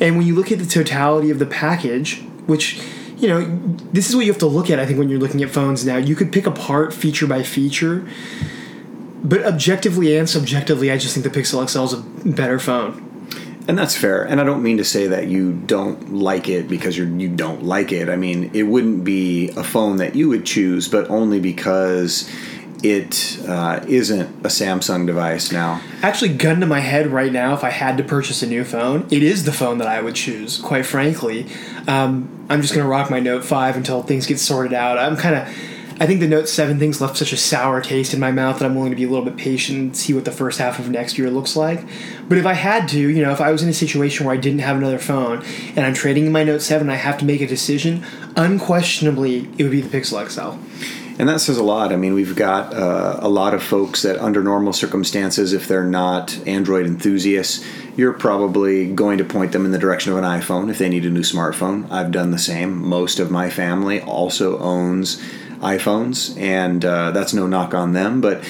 And 0.01 0.17
when 0.17 0.25
you 0.25 0.35
look 0.35 0.51
at 0.51 0.59
the 0.59 0.65
totality 0.65 1.29
of 1.29 1.39
the 1.39 1.45
package, 1.45 2.21
which 2.47 2.81
you 3.21 3.27
know, 3.27 3.45
this 3.93 4.09
is 4.09 4.15
what 4.15 4.25
you 4.25 4.31
have 4.31 4.39
to 4.39 4.47
look 4.47 4.71
at. 4.71 4.79
I 4.79 4.85
think 4.87 4.97
when 4.97 5.07
you're 5.07 5.19
looking 5.19 5.43
at 5.43 5.51
phones 5.51 5.85
now, 5.85 5.97
you 5.97 6.15
could 6.15 6.33
pick 6.33 6.47
apart 6.47 6.91
feature 6.91 7.27
by 7.27 7.43
feature, 7.43 8.07
but 9.23 9.45
objectively 9.45 10.17
and 10.17 10.27
subjectively, 10.27 10.91
I 10.91 10.97
just 10.97 11.13
think 11.13 11.31
the 11.31 11.39
Pixel 11.39 11.69
XL 11.69 11.83
is 11.83 11.93
a 11.93 12.29
better 12.29 12.57
phone. 12.57 13.10
And 13.71 13.79
that's 13.79 13.95
fair. 13.95 14.23
And 14.23 14.41
I 14.41 14.43
don't 14.43 14.61
mean 14.61 14.75
to 14.79 14.83
say 14.83 15.07
that 15.07 15.27
you 15.27 15.53
don't 15.53 16.13
like 16.13 16.49
it 16.49 16.67
because 16.67 16.97
you're 16.97 17.07
you 17.07 17.29
don't 17.29 17.63
like 17.63 17.93
it. 17.93 18.09
I 18.09 18.17
mean, 18.17 18.51
it 18.53 18.63
wouldn't 18.63 19.05
be 19.05 19.47
a 19.51 19.63
phone 19.63 19.95
that 19.95 20.13
you 20.13 20.27
would 20.27 20.45
choose, 20.45 20.89
but 20.89 21.09
only 21.09 21.39
because 21.39 22.29
it 22.83 23.39
uh, 23.47 23.79
not 23.79 23.87
a 23.87 24.49
Samsung 24.49 25.07
device 25.07 25.53
now. 25.53 25.81
Actually, 26.01 26.33
gun 26.33 26.59
to 26.59 26.65
my 26.65 26.81
head 26.81 27.07
right 27.07 27.31
now, 27.31 27.53
if 27.53 27.63
I 27.63 27.69
had 27.69 27.95
to 27.95 28.03
purchase 28.03 28.43
a 28.43 28.45
new 28.45 28.65
phone, 28.65 29.07
it 29.09 29.23
is 29.23 29.45
the 29.45 29.53
phone 29.53 29.77
that 29.77 29.87
I 29.87 30.01
would 30.01 30.15
choose. 30.15 30.57
Quite 30.57 30.85
frankly, 30.85 31.47
um, 31.87 32.45
I'm 32.49 32.61
just 32.61 32.73
gonna 32.73 32.89
rock 32.89 33.09
my 33.09 33.21
Note 33.21 33.45
Five 33.45 33.77
until 33.77 34.03
things 34.03 34.27
get 34.27 34.37
sorted 34.37 34.73
out. 34.73 34.97
I'm 34.97 35.15
kind 35.15 35.35
of 35.35 35.47
I 36.01 36.07
think 36.07 36.19
the 36.19 36.27
Note 36.27 36.49
7 36.49 36.79
thing's 36.79 36.99
left 36.99 37.15
such 37.15 37.31
a 37.31 37.37
sour 37.37 37.79
taste 37.79 38.11
in 38.11 38.19
my 38.19 38.31
mouth 38.31 38.57
that 38.57 38.65
I'm 38.65 38.73
willing 38.73 38.89
to 38.89 38.95
be 38.95 39.03
a 39.03 39.07
little 39.07 39.23
bit 39.23 39.37
patient 39.37 39.77
and 39.77 39.95
see 39.95 40.15
what 40.15 40.25
the 40.25 40.31
first 40.31 40.57
half 40.57 40.79
of 40.79 40.89
next 40.89 41.15
year 41.15 41.29
looks 41.29 41.55
like. 41.55 41.85
But 42.27 42.39
if 42.39 42.45
I 42.47 42.53
had 42.53 42.89
to, 42.89 42.99
you 42.99 43.21
know, 43.21 43.29
if 43.29 43.39
I 43.39 43.51
was 43.51 43.61
in 43.61 43.69
a 43.69 43.73
situation 43.73 44.25
where 44.25 44.33
I 44.33 44.39
didn't 44.39 44.61
have 44.61 44.77
another 44.77 44.97
phone 44.97 45.43
and 45.75 45.85
I'm 45.85 45.93
trading 45.93 46.25
in 46.25 46.31
my 46.31 46.43
Note 46.43 46.63
7 46.63 46.89
I 46.89 46.95
have 46.95 47.19
to 47.19 47.25
make 47.25 47.39
a 47.39 47.45
decision, 47.45 48.03
unquestionably, 48.35 49.47
it 49.59 49.61
would 49.61 49.71
be 49.71 49.81
the 49.81 49.95
Pixel 49.95 50.27
XL. 50.27 50.57
And 51.19 51.29
that 51.29 51.39
says 51.39 51.59
a 51.59 51.63
lot. 51.63 51.93
I 51.93 51.97
mean, 51.97 52.15
we've 52.15 52.35
got 52.35 52.73
uh, 52.73 53.19
a 53.19 53.29
lot 53.29 53.53
of 53.53 53.61
folks 53.61 54.01
that, 54.01 54.17
under 54.17 54.41
normal 54.41 54.73
circumstances, 54.73 55.53
if 55.53 55.67
they're 55.67 55.83
not 55.83 56.35
Android 56.47 56.87
enthusiasts, 56.87 57.63
you're 57.95 58.13
probably 58.13 58.91
going 58.91 59.19
to 59.19 59.23
point 59.23 59.51
them 59.51 59.65
in 59.65 59.71
the 59.71 59.77
direction 59.77 60.11
of 60.11 60.17
an 60.17 60.23
iPhone 60.23 60.71
if 60.71 60.79
they 60.79 60.89
need 60.89 61.05
a 61.05 61.11
new 61.11 61.21
smartphone. 61.21 61.91
I've 61.91 62.11
done 62.11 62.31
the 62.31 62.39
same. 62.39 62.75
Most 62.81 63.19
of 63.19 63.29
my 63.29 63.51
family 63.51 64.01
also 64.01 64.57
owns 64.57 65.21
iPhones, 65.61 66.37
and 66.39 66.83
uh, 66.83 67.11
that's 67.11 67.33
no 67.33 67.47
knock 67.47 67.73
on 67.73 67.93
them, 67.93 68.19
but 68.19 68.43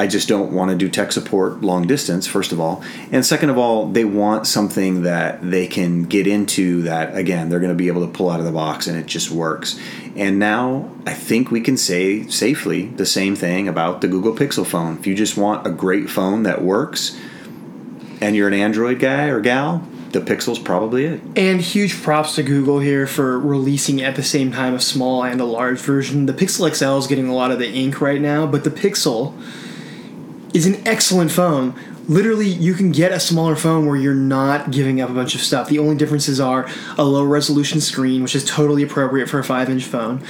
I 0.00 0.06
just 0.06 0.28
don't 0.28 0.52
want 0.52 0.70
to 0.70 0.76
do 0.76 0.88
tech 0.88 1.10
support 1.10 1.60
long 1.60 1.88
distance, 1.88 2.24
first 2.24 2.52
of 2.52 2.60
all. 2.60 2.84
And 3.10 3.26
second 3.26 3.50
of 3.50 3.58
all, 3.58 3.86
they 3.86 4.04
want 4.04 4.46
something 4.46 5.02
that 5.02 5.50
they 5.50 5.66
can 5.66 6.04
get 6.04 6.28
into 6.28 6.82
that, 6.82 7.16
again, 7.16 7.48
they're 7.48 7.58
going 7.58 7.72
to 7.72 7.74
be 7.74 7.88
able 7.88 8.06
to 8.06 8.12
pull 8.12 8.30
out 8.30 8.38
of 8.38 8.46
the 8.46 8.52
box 8.52 8.86
and 8.86 8.96
it 8.96 9.06
just 9.06 9.32
works. 9.32 9.78
And 10.14 10.38
now 10.38 10.88
I 11.04 11.14
think 11.14 11.50
we 11.50 11.60
can 11.60 11.76
say 11.76 12.28
safely 12.28 12.86
the 12.86 13.06
same 13.06 13.34
thing 13.34 13.66
about 13.66 14.00
the 14.00 14.06
Google 14.06 14.36
Pixel 14.36 14.64
phone. 14.64 14.98
If 14.98 15.06
you 15.08 15.16
just 15.16 15.36
want 15.36 15.66
a 15.66 15.70
great 15.70 16.08
phone 16.08 16.44
that 16.44 16.62
works 16.62 17.18
and 18.20 18.36
you're 18.36 18.48
an 18.48 18.54
Android 18.54 19.00
guy 19.00 19.24
or 19.26 19.40
gal, 19.40 19.84
the 20.12 20.20
Pixel's 20.20 20.58
probably 20.58 21.04
it. 21.04 21.20
And 21.36 21.60
huge 21.60 22.02
props 22.02 22.34
to 22.36 22.42
Google 22.42 22.80
here 22.80 23.06
for 23.06 23.38
releasing 23.38 24.00
at 24.02 24.16
the 24.16 24.22
same 24.22 24.52
time 24.52 24.74
a 24.74 24.80
small 24.80 25.22
and 25.22 25.40
a 25.40 25.44
large 25.44 25.78
version. 25.78 26.26
The 26.26 26.32
Pixel 26.32 26.74
XL 26.74 26.98
is 26.98 27.06
getting 27.06 27.28
a 27.28 27.34
lot 27.34 27.50
of 27.50 27.58
the 27.58 27.70
ink 27.70 28.00
right 28.00 28.20
now, 28.20 28.46
but 28.46 28.64
the 28.64 28.70
Pixel 28.70 29.34
is 30.54 30.66
an 30.66 30.86
excellent 30.86 31.30
phone. 31.30 31.74
Literally, 32.08 32.48
you 32.48 32.72
can 32.72 32.90
get 32.90 33.12
a 33.12 33.20
smaller 33.20 33.54
phone 33.54 33.84
where 33.86 33.96
you're 33.96 34.14
not 34.14 34.70
giving 34.70 34.98
up 34.98 35.10
a 35.10 35.12
bunch 35.12 35.34
of 35.34 35.42
stuff. 35.42 35.68
The 35.68 35.78
only 35.78 35.94
differences 35.94 36.40
are 36.40 36.66
a 36.96 37.04
low 37.04 37.22
resolution 37.22 37.82
screen, 37.82 38.22
which 38.22 38.34
is 38.34 38.46
totally 38.46 38.82
appropriate 38.82 39.28
for 39.28 39.38
a 39.38 39.44
5 39.44 39.68
inch 39.68 39.84
phone, 39.84 40.24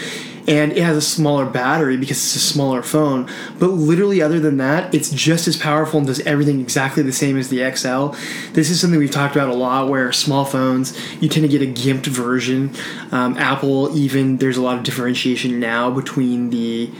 and 0.48 0.72
it 0.72 0.82
has 0.82 0.96
a 0.96 1.00
smaller 1.00 1.46
battery 1.46 1.96
because 1.96 2.16
it's 2.16 2.34
a 2.34 2.40
smaller 2.40 2.82
phone. 2.82 3.30
But 3.60 3.68
literally, 3.68 4.20
other 4.20 4.40
than 4.40 4.56
that, 4.56 4.92
it's 4.92 5.10
just 5.10 5.46
as 5.46 5.56
powerful 5.56 5.98
and 5.98 6.06
does 6.06 6.18
everything 6.20 6.60
exactly 6.60 7.04
the 7.04 7.12
same 7.12 7.38
as 7.38 7.48
the 7.48 7.58
XL. 7.58 8.08
This 8.54 8.70
is 8.70 8.80
something 8.80 8.98
we've 8.98 9.10
talked 9.10 9.36
about 9.36 9.48
a 9.48 9.54
lot 9.54 9.88
where 9.88 10.10
small 10.10 10.44
phones, 10.44 10.98
you 11.22 11.28
tend 11.28 11.48
to 11.48 11.58
get 11.58 11.62
a 11.62 11.72
gimped 11.72 12.06
version. 12.06 12.74
Um, 13.12 13.36
Apple, 13.38 13.96
even, 13.96 14.38
there's 14.38 14.56
a 14.56 14.62
lot 14.62 14.78
of 14.78 14.82
differentiation 14.82 15.60
now 15.60 15.92
between 15.92 16.50
the 16.50 16.90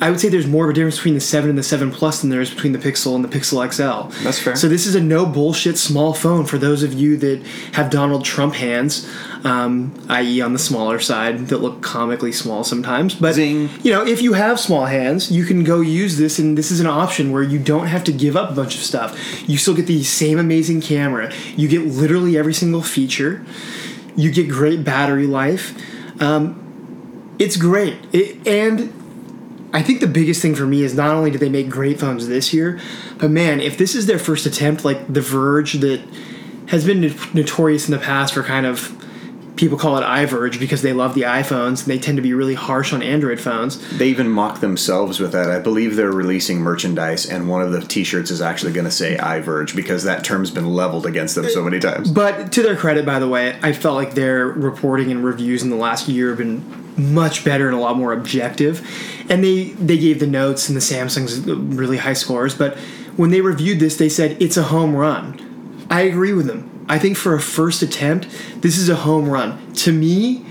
I 0.00 0.10
would 0.10 0.18
say 0.18 0.30
there's 0.30 0.46
more 0.46 0.64
of 0.64 0.70
a 0.70 0.72
difference 0.72 0.96
between 0.96 1.14
the 1.14 1.20
7 1.20 1.50
and 1.50 1.58
the 1.58 1.62
7 1.62 1.90
Plus 1.90 2.22
than 2.22 2.30
there 2.30 2.40
is 2.40 2.48
between 2.48 2.72
the 2.72 2.78
Pixel 2.78 3.14
and 3.14 3.22
the 3.22 3.28
Pixel 3.28 3.60
XL. 3.70 4.22
That's 4.24 4.38
fair. 4.38 4.56
So 4.56 4.66
this 4.66 4.86
is 4.86 4.94
a 4.94 5.00
no 5.00 5.26
bullshit 5.26 5.76
small 5.76 6.14
phone 6.14 6.46
for 6.46 6.56
those 6.56 6.82
of 6.82 6.94
you 6.94 7.18
that 7.18 7.44
have 7.72 7.90
Donald 7.90 8.24
Trump 8.24 8.54
hands, 8.54 9.06
um, 9.44 9.92
i.e., 10.08 10.40
on 10.40 10.54
the 10.54 10.58
smaller 10.58 10.98
side 10.98 11.48
that 11.48 11.58
look 11.58 11.82
comically 11.82 12.32
small 12.32 12.64
sometimes. 12.64 13.14
But 13.14 13.34
Zing. 13.34 13.68
you 13.82 13.92
know, 13.92 14.06
if 14.06 14.22
you 14.22 14.32
have 14.32 14.58
small 14.58 14.86
hands, 14.86 15.30
you 15.30 15.44
can 15.44 15.64
go 15.64 15.82
use 15.82 16.16
this, 16.16 16.38
and 16.38 16.56
this 16.56 16.70
is 16.70 16.80
an 16.80 16.86
option 16.86 17.30
where 17.30 17.42
you 17.42 17.58
don't 17.58 17.86
have 17.86 18.04
to 18.04 18.12
give 18.12 18.36
up 18.36 18.50
a 18.50 18.54
bunch 18.54 18.76
of 18.76 18.82
stuff. 18.82 19.48
You 19.48 19.58
still 19.58 19.74
get 19.74 19.86
the 19.86 20.02
same 20.02 20.38
amazing 20.38 20.80
camera. 20.80 21.30
You 21.56 21.68
get 21.68 21.82
literally 21.82 22.38
every 22.38 22.54
single 22.54 22.82
feature. 22.82 23.44
You 24.16 24.30
get 24.30 24.48
great 24.48 24.82
battery 24.82 25.26
life. 25.26 25.76
Um, 26.22 26.56
it's 27.38 27.56
great, 27.56 27.96
it, 28.12 28.46
and 28.46 28.92
I 29.72 29.82
think 29.82 30.00
the 30.00 30.06
biggest 30.06 30.42
thing 30.42 30.54
for 30.54 30.66
me 30.66 30.82
is 30.82 30.94
not 30.94 31.14
only 31.14 31.30
did 31.30 31.40
they 31.40 31.48
make 31.48 31.68
great 31.68 32.00
phones 32.00 32.26
this 32.26 32.52
year, 32.52 32.80
but 33.18 33.30
man, 33.30 33.60
if 33.60 33.78
this 33.78 33.94
is 33.94 34.06
their 34.06 34.18
first 34.18 34.46
attempt, 34.46 34.84
like 34.84 35.12
The 35.12 35.20
Verge, 35.20 35.74
that 35.74 36.00
has 36.68 36.84
been 36.84 37.00
notorious 37.34 37.88
in 37.88 37.92
the 37.92 38.00
past 38.00 38.34
for 38.34 38.42
kind 38.42 38.66
of 38.66 38.96
people 39.56 39.76
call 39.76 39.98
it 39.98 40.02
iVerge 40.02 40.58
because 40.58 40.80
they 40.80 40.92
love 40.92 41.14
the 41.14 41.22
iPhones 41.22 41.82
and 41.82 41.88
they 41.88 41.98
tend 41.98 42.16
to 42.16 42.22
be 42.22 42.32
really 42.32 42.54
harsh 42.54 42.94
on 42.94 43.02
Android 43.02 43.38
phones. 43.38 43.98
They 43.98 44.08
even 44.08 44.30
mock 44.30 44.60
themselves 44.60 45.20
with 45.20 45.32
that. 45.32 45.50
I 45.50 45.58
believe 45.58 45.96
they're 45.96 46.10
releasing 46.10 46.60
merchandise, 46.60 47.26
and 47.26 47.48
one 47.48 47.60
of 47.60 47.70
the 47.70 47.82
T-shirts 47.82 48.30
is 48.30 48.40
actually 48.40 48.72
going 48.72 48.86
to 48.86 48.90
say 48.90 49.16
iVerge 49.18 49.76
because 49.76 50.04
that 50.04 50.24
term's 50.24 50.50
been 50.50 50.68
leveled 50.68 51.04
against 51.04 51.34
them 51.34 51.48
so 51.50 51.62
many 51.62 51.78
times. 51.78 52.10
But 52.10 52.52
to 52.52 52.62
their 52.62 52.76
credit, 52.76 53.04
by 53.04 53.18
the 53.18 53.28
way, 53.28 53.58
I 53.62 53.72
felt 53.72 53.96
like 53.96 54.14
their 54.14 54.46
reporting 54.46 55.10
and 55.10 55.22
reviews 55.22 55.62
in 55.62 55.70
the 55.70 55.76
last 55.76 56.08
year 56.08 56.30
have 56.30 56.38
been 56.38 56.89
much 57.00 57.44
better 57.44 57.66
and 57.66 57.76
a 57.76 57.80
lot 57.80 57.96
more 57.96 58.12
objective. 58.12 58.86
And 59.28 59.42
they 59.42 59.70
they 59.70 59.98
gave 59.98 60.20
the 60.20 60.26
notes 60.26 60.68
and 60.68 60.76
the 60.76 60.80
Samsung's 60.80 61.40
really 61.40 61.98
high 61.98 62.14
scores, 62.14 62.54
but 62.54 62.76
when 63.16 63.30
they 63.30 63.40
reviewed 63.40 63.80
this, 63.80 63.96
they 63.96 64.08
said 64.08 64.40
it's 64.40 64.56
a 64.56 64.64
home 64.64 64.94
run. 64.94 65.86
I 65.90 66.02
agree 66.02 66.32
with 66.32 66.46
them. 66.46 66.86
I 66.88 66.98
think 66.98 67.16
for 67.16 67.34
a 67.34 67.40
first 67.40 67.82
attempt, 67.82 68.28
this 68.62 68.78
is 68.78 68.88
a 68.88 68.96
home 68.96 69.28
run. 69.28 69.72
To 69.74 69.92
me, 69.92 70.44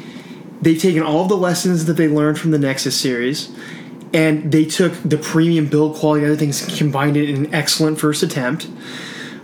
they've 0.62 0.79
taken 0.79 1.03
all 1.03 1.25
the 1.25 1.35
lessons 1.35 1.85
that 1.85 1.93
they 1.93 2.07
learned 2.07 2.39
from 2.39 2.51
the 2.51 2.59
Nexus 2.59 2.99
series 2.99 3.51
and 4.13 4.51
they 4.51 4.65
took 4.65 4.93
the 5.03 5.17
premium 5.17 5.67
build 5.67 5.95
quality 5.95 6.23
and 6.23 6.31
other 6.31 6.39
things 6.39 6.65
combined 6.77 7.17
it 7.17 7.29
in 7.29 7.45
an 7.45 7.53
excellent 7.53 7.99
first 7.99 8.23
attempt. 8.23 8.67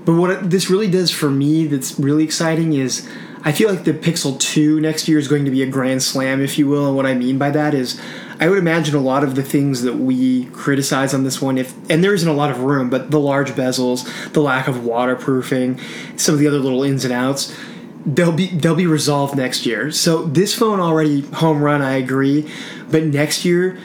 But 0.06 0.14
what 0.14 0.50
this 0.50 0.70
really 0.70 0.90
does 0.90 1.12
for 1.12 1.30
me 1.30 1.68
that's 1.68 2.00
really 2.00 2.24
exciting 2.24 2.74
is 2.74 3.10
I 3.46 3.52
feel 3.52 3.70
like 3.70 3.84
the 3.84 3.94
Pixel 3.94 4.40
2 4.40 4.82
next 4.82 5.08
year 5.08 5.20
is 5.20 5.28
going 5.28 5.46
to 5.46 5.52
be 5.52 5.62
a 5.62 5.68
grand 5.68 6.02
slam, 6.02 6.42
if 6.42 6.58
you 6.58 6.68
will. 6.68 6.88
And 6.88 6.96
what 6.96 7.06
I 7.06 7.14
mean 7.14 7.38
by 7.38 7.52
that 7.52 7.76
is, 7.76 8.02
I 8.40 8.50
would 8.50 8.58
imagine 8.58 8.96
a 8.96 9.00
lot 9.00 9.24
of 9.24 9.36
the 9.36 9.44
things 9.44 9.84
that 9.84 9.98
we 9.98 10.46
criticize 10.46 11.14
on 11.14 11.24
this 11.24 11.40
one, 11.40 11.60
if 11.60 11.74
and 11.90 12.04
there 12.04 12.16
isn't 12.16 12.28
a 12.28 12.34
lot 12.34 12.50
of 12.50 12.62
room, 12.62 12.90
but 12.90 13.12
the 13.12 13.20
large 13.20 13.52
bezels, 13.52 14.04
the 14.34 14.42
lack 14.42 14.68
of 14.68 14.84
waterproofing, 14.84 15.80
some 16.18 16.34
of 16.34 16.40
the 16.40 16.48
other 16.48 16.58
little 16.58 16.84
ins 16.84 17.06
and 17.06 17.14
outs, 17.14 17.56
they'll 18.04 18.32
be 18.32 18.48
they'll 18.48 18.76
be 18.76 18.88
resolved 18.88 19.36
next 19.36 19.66
year. 19.66 19.92
So 19.92 20.24
this 20.24 20.56
phone 20.56 20.80
already 20.80 21.22
home 21.22 21.62
run, 21.62 21.84
I 21.84 21.94
agree, 21.94 22.52
but 22.90 23.04
next 23.04 23.46
year 23.46 23.78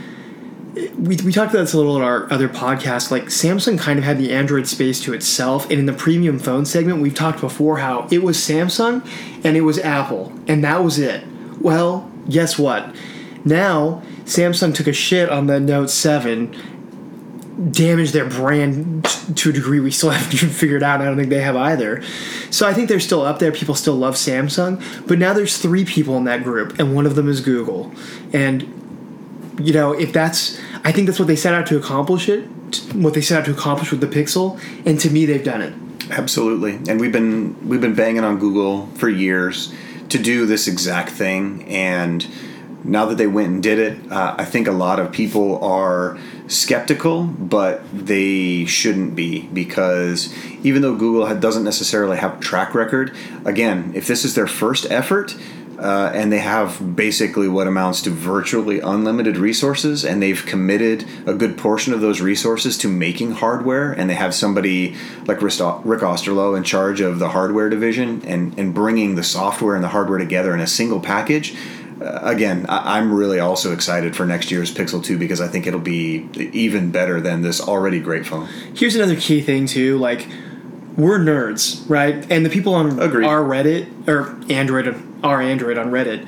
we, 0.75 1.17
we 1.17 1.33
talked 1.33 1.53
about 1.53 1.63
this 1.63 1.73
a 1.73 1.77
little 1.77 1.97
in 1.97 2.03
our 2.03 2.33
other 2.33 2.49
podcast. 2.49 3.11
Like 3.11 3.25
Samsung 3.25 3.79
kind 3.79 3.99
of 3.99 4.05
had 4.05 4.19
the 4.19 4.33
Android 4.33 4.67
space 4.67 5.01
to 5.03 5.13
itself, 5.13 5.65
and 5.65 5.79
in 5.79 5.87
the 5.87 5.93
premium 5.93 6.39
phone 6.39 6.65
segment, 6.65 7.01
we've 7.01 7.15
talked 7.15 7.41
before 7.41 7.79
how 7.79 8.07
it 8.11 8.23
was 8.23 8.37
Samsung 8.37 9.07
and 9.45 9.57
it 9.57 9.63
was 9.63 9.79
Apple, 9.79 10.33
and 10.47 10.63
that 10.65 10.85
was 10.85 10.99
it. 10.99 11.25
Well, 11.61 12.11
guess 12.29 12.59
what? 12.59 12.95
Now 13.45 14.03
Samsung 14.25 14.75
took 14.75 14.87
a 14.87 14.93
shit 14.93 15.29
on 15.29 15.47
the 15.47 15.59
Note 15.59 15.91
Seven, 15.91 16.55
damaged 17.73 18.13
their 18.13 18.29
brand 18.29 19.05
to 19.37 19.51
a 19.51 19.53
degree 19.53 19.81
we 19.81 19.91
still 19.91 20.11
haven't 20.11 20.51
figured 20.51 20.83
out. 20.83 21.01
I 21.01 21.07
don't 21.07 21.17
think 21.17 21.31
they 21.31 21.41
have 21.41 21.57
either. 21.57 22.03
So 22.51 22.69
I 22.69 22.75
think 22.75 22.89
they're 22.89 23.01
still 23.01 23.23
up 23.23 23.39
there. 23.39 23.51
People 23.51 23.75
still 23.75 23.97
love 23.97 24.15
Samsung, 24.15 25.07
but 25.07 25.19
now 25.19 25.33
there's 25.33 25.59
three 25.59 25.85
people 25.85 26.17
in 26.17 26.25
that 26.25 26.45
group, 26.45 26.79
and 26.79 26.95
one 26.95 27.07
of 27.07 27.17
them 27.17 27.29
is 27.29 27.41
Google, 27.41 27.93
and 28.33 28.80
you 29.61 29.73
know, 29.73 29.93
if 29.93 30.13
that's, 30.13 30.59
I 30.85 30.93
think 30.93 31.07
that's 31.07 31.19
what 31.19 31.29
they 31.29 31.37
set 31.37 31.55
out 31.55 31.67
to 31.69 31.77
accomplish 31.77 32.29
it, 32.29 32.45
what 32.95 33.15
they 33.15 33.21
set 33.21 33.41
out 33.41 33.45
to 33.47 33.53
accomplish 33.53 33.91
with 33.91 34.01
the 34.01 34.07
Pixel, 34.07 34.61
and 34.87 34.99
to 35.01 35.11
me, 35.11 35.27
they've 35.27 35.45
done 35.45 35.63
it. 35.63 35.75
Absolutely, 36.11 36.75
and 36.91 37.01
we've 37.01 37.13
been 37.13 37.69
we've 37.69 37.81
been 37.81 37.95
banging 37.95 38.25
on 38.25 38.39
Google 38.39 38.89
for 38.97 39.09
years 39.09 39.73
to 40.09 40.19
do 40.19 40.45
this 40.45 40.67
exact 40.67 41.11
thing, 41.11 41.65
and 41.69 42.27
now 42.85 43.07
that 43.07 43.17
they 43.17 43.27
went 43.27 43.49
and 43.49 43.63
did 43.63 43.79
it, 43.79 44.11
uh, 44.11 44.35
I 44.39 44.45
think 44.45 44.67
a 44.67 44.73
lot 44.73 44.99
of 44.99 45.13
people 45.13 45.63
are 45.63 46.19
skeptical, 46.49 47.25
but 47.25 47.83
they 47.93 48.65
shouldn't 48.65 49.15
be 49.15 49.43
because 49.53 50.35
even 50.65 50.83
though 50.83 50.97
Google 50.97 51.33
doesn't 51.39 51.65
necessarily 51.65 52.17
have 52.17 52.41
track 52.41 52.75
record, 52.75 53.15
again, 53.45 53.93
if 53.95 54.07
this 54.07 54.25
is 54.25 54.35
their 54.35 54.47
first 54.47 54.91
effort, 54.91 55.37
uh, 55.81 56.13
and 56.15 56.31
they 56.31 56.39
have 56.39 56.95
basically 56.95 57.49
what 57.49 57.67
amounts 57.67 58.03
to 58.03 58.11
virtually 58.11 58.81
unlimited 58.81 59.39
resources, 59.39 60.05
and 60.05 60.23
they've 60.23 60.45
committed 60.45 61.07
a 61.27 61.33
good 61.33 61.57
portion 61.57 61.95
of 61.95 62.03
those 62.03 62.21
resources 62.21 62.77
to 62.77 62.89
making 62.89 63.31
hardware, 63.33 63.91
and 63.93 64.11
they 64.11 64.15
have 64.15 64.35
somebody 64.35 64.95
like 65.27 65.41
Rick 65.41 65.55
Osterloh 65.55 66.55
in 66.55 66.65
charge 66.65 67.01
of 67.01 67.19
the 67.19 67.31
hardware 67.31 67.71
division 67.71 68.23
and, 68.27 68.59
and 68.59 68.75
bringing 68.75 69.15
the 69.15 69.23
software 69.23 69.75
and 69.75 69.83
the 69.83 69.89
hardware 69.89 70.19
together 70.19 70.53
in 70.53 70.61
a 70.61 70.67
single 70.67 71.01
package. 71.01 71.57
Uh, 71.99 72.21
again, 72.23 72.67
I, 72.69 72.99
I'm 72.99 73.13
really 73.13 73.41
also 73.41 73.73
excited 73.73 74.15
for 74.15 74.27
next 74.27 74.51
year's 74.51 74.73
Pixel 74.75 75.03
2 75.03 75.17
because 75.17 75.41
I 75.41 75.49
think 75.49 75.67
it'll 75.67 75.81
be 75.81 76.29
even 76.53 76.91
better 76.91 77.23
than 77.23 77.41
this 77.41 77.59
already 77.59 78.01
great 78.01 78.27
phone. 78.27 78.47
Here's 78.75 78.97
another 78.97 79.17
key 79.17 79.41
thing 79.41 79.67
too, 79.67 79.97
like 79.97 80.27
we're 80.97 81.19
nerds, 81.19 81.89
right? 81.89 82.27
And 82.31 82.45
the 82.45 82.51
people 82.51 82.75
on 82.75 82.99
Agreed. 82.99 83.27
our 83.27 83.41
Reddit 83.41 84.09
or 84.09 84.37
Android, 84.53 85.03
our 85.23 85.41
Android 85.41 85.79
on 85.79 85.91
Reddit, 85.91 86.27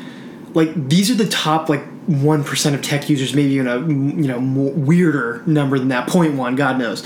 like 0.54 0.72
these 0.88 1.10
are 1.10 1.14
the 1.14 1.28
top 1.28 1.68
like 1.68 1.84
one 2.06 2.44
percent 2.44 2.74
of 2.74 2.82
tech 2.82 3.08
users, 3.08 3.34
maybe 3.34 3.52
even 3.52 3.68
a 3.68 3.78
you 3.78 4.28
know 4.28 4.40
more 4.40 4.72
weirder 4.72 5.42
number 5.46 5.78
than 5.78 5.88
that, 5.88 6.08
0.1, 6.08 6.56
God 6.56 6.78
knows. 6.78 7.02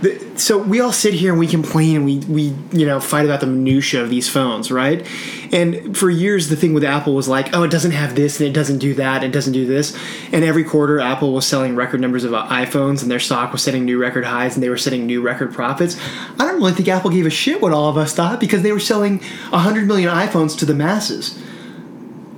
The, 0.00 0.38
so 0.38 0.58
we 0.58 0.80
all 0.80 0.92
sit 0.92 1.14
here 1.14 1.32
and 1.32 1.40
we 1.40 1.48
complain 1.48 1.96
and 1.96 2.04
we 2.04 2.18
we 2.18 2.54
you 2.70 2.86
know 2.86 3.00
fight 3.00 3.24
about 3.24 3.40
the 3.40 3.46
minutia 3.46 4.00
of 4.02 4.10
these 4.10 4.28
phones, 4.28 4.70
right? 4.70 5.04
And 5.52 5.96
for 5.96 6.08
years, 6.08 6.48
the 6.48 6.56
thing 6.56 6.72
with 6.72 6.84
Apple 6.84 7.14
was 7.14 7.26
like, 7.26 7.54
oh, 7.56 7.64
it 7.64 7.70
doesn't 7.70 7.90
have 7.90 8.14
this 8.14 8.38
and 8.38 8.48
it 8.48 8.52
doesn't 8.52 8.78
do 8.78 8.94
that, 8.94 9.24
and 9.24 9.24
it 9.24 9.32
doesn't 9.32 9.52
do 9.52 9.66
this. 9.66 9.96
And 10.32 10.44
every 10.44 10.62
quarter, 10.62 11.00
Apple 11.00 11.32
was 11.32 11.46
selling 11.46 11.74
record 11.74 12.00
numbers 12.00 12.24
of 12.24 12.32
iPhones 12.32 13.02
and 13.02 13.10
their 13.10 13.18
stock 13.18 13.52
was 13.52 13.62
setting 13.62 13.84
new 13.84 13.98
record 13.98 14.24
highs 14.24 14.54
and 14.54 14.62
they 14.62 14.68
were 14.68 14.76
setting 14.76 15.06
new 15.06 15.20
record 15.20 15.52
profits. 15.52 15.98
I 16.38 16.44
don't 16.44 16.56
really 16.56 16.72
think 16.72 16.88
Apple 16.88 17.10
gave 17.10 17.26
a 17.26 17.30
shit 17.30 17.60
what 17.60 17.72
all 17.72 17.88
of 17.88 17.96
us 17.96 18.14
thought 18.14 18.38
because 18.38 18.62
they 18.62 18.72
were 18.72 18.80
selling 18.80 19.18
100 19.50 19.86
million 19.86 20.10
iPhones 20.10 20.56
to 20.58 20.64
the 20.64 20.74
masses. 20.74 21.42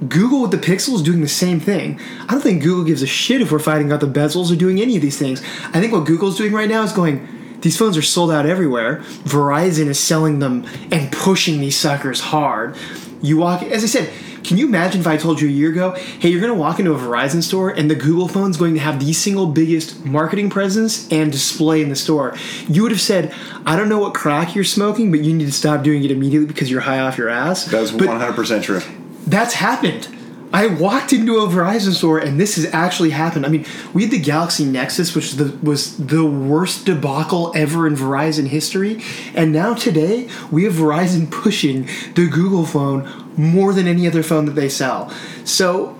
Google 0.08 0.40
with 0.40 0.50
the 0.50 0.56
Pixel 0.56 0.94
is 0.94 1.02
doing 1.02 1.20
the 1.20 1.28
same 1.28 1.60
thing. 1.60 2.00
I 2.22 2.32
don't 2.32 2.40
think 2.40 2.62
Google 2.62 2.84
gives 2.84 3.02
a 3.02 3.06
shit 3.06 3.42
if 3.42 3.52
we're 3.52 3.58
fighting 3.58 3.92
about 3.92 4.00
the 4.00 4.20
bezels 4.20 4.50
or 4.50 4.56
doing 4.56 4.80
any 4.80 4.96
of 4.96 5.02
these 5.02 5.18
things. 5.18 5.42
I 5.74 5.80
think 5.80 5.92
what 5.92 6.06
Google's 6.06 6.38
doing 6.38 6.52
right 6.52 6.68
now 6.68 6.82
is 6.82 6.92
going, 6.92 7.26
these 7.62 7.76
phones 7.76 7.96
are 7.96 8.02
sold 8.02 8.30
out 8.30 8.46
everywhere. 8.46 8.98
Verizon 9.24 9.86
is 9.86 9.98
selling 9.98 10.38
them 10.38 10.66
and 10.90 11.10
pushing 11.12 11.60
these 11.60 11.76
suckers 11.76 12.20
hard. 12.20 12.76
You 13.22 13.36
walk, 13.38 13.62
as 13.62 13.82
I 13.84 13.86
said, 13.86 14.10
can 14.42 14.56
you 14.56 14.66
imagine 14.66 15.02
if 15.02 15.06
I 15.06 15.18
told 15.18 15.40
you 15.40 15.48
a 15.48 15.50
year 15.50 15.70
ago, 15.70 15.90
hey, 15.92 16.30
you're 16.30 16.40
going 16.40 16.52
to 16.52 16.58
walk 16.58 16.78
into 16.78 16.92
a 16.94 16.98
Verizon 16.98 17.42
store 17.42 17.68
and 17.68 17.90
the 17.90 17.94
Google 17.94 18.26
phone's 18.26 18.56
going 18.56 18.72
to 18.74 18.80
have 18.80 18.98
the 18.98 19.12
single 19.12 19.46
biggest 19.46 20.04
marketing 20.06 20.48
presence 20.48 21.06
and 21.12 21.30
display 21.30 21.82
in 21.82 21.90
the 21.90 21.96
store? 21.96 22.34
You 22.66 22.82
would 22.82 22.92
have 22.92 23.00
said, 23.02 23.34
I 23.66 23.76
don't 23.76 23.90
know 23.90 23.98
what 23.98 24.14
crack 24.14 24.54
you're 24.54 24.64
smoking, 24.64 25.10
but 25.10 25.20
you 25.20 25.34
need 25.34 25.44
to 25.44 25.52
stop 25.52 25.82
doing 25.82 26.02
it 26.04 26.10
immediately 26.10 26.46
because 26.46 26.70
you're 26.70 26.80
high 26.80 27.00
off 27.00 27.18
your 27.18 27.28
ass. 27.28 27.66
That's 27.66 27.90
But 27.90 28.08
100% 28.08 28.62
true. 28.62 28.80
that's 29.26 29.52
happened. 29.54 30.08
I 30.52 30.66
walked 30.66 31.12
into 31.12 31.38
a 31.38 31.46
Verizon 31.46 31.92
store 31.92 32.18
and 32.18 32.40
this 32.40 32.56
has 32.56 32.66
actually 32.74 33.10
happened. 33.10 33.46
I 33.46 33.48
mean, 33.48 33.64
we 33.94 34.02
had 34.02 34.10
the 34.10 34.18
Galaxy 34.18 34.64
Nexus, 34.64 35.14
which 35.14 35.26
was 35.26 35.36
the, 35.36 35.56
was 35.64 35.96
the 35.96 36.24
worst 36.24 36.86
debacle 36.86 37.52
ever 37.54 37.86
in 37.86 37.94
Verizon 37.94 38.48
history, 38.48 39.02
and 39.34 39.52
now 39.52 39.74
today 39.74 40.28
we 40.50 40.64
have 40.64 40.74
Verizon 40.74 41.30
pushing 41.30 41.84
the 42.14 42.28
Google 42.28 42.66
phone 42.66 43.08
more 43.36 43.72
than 43.72 43.86
any 43.86 44.06
other 44.08 44.22
phone 44.22 44.44
that 44.46 44.54
they 44.54 44.68
sell. 44.68 45.10
So, 45.44 45.96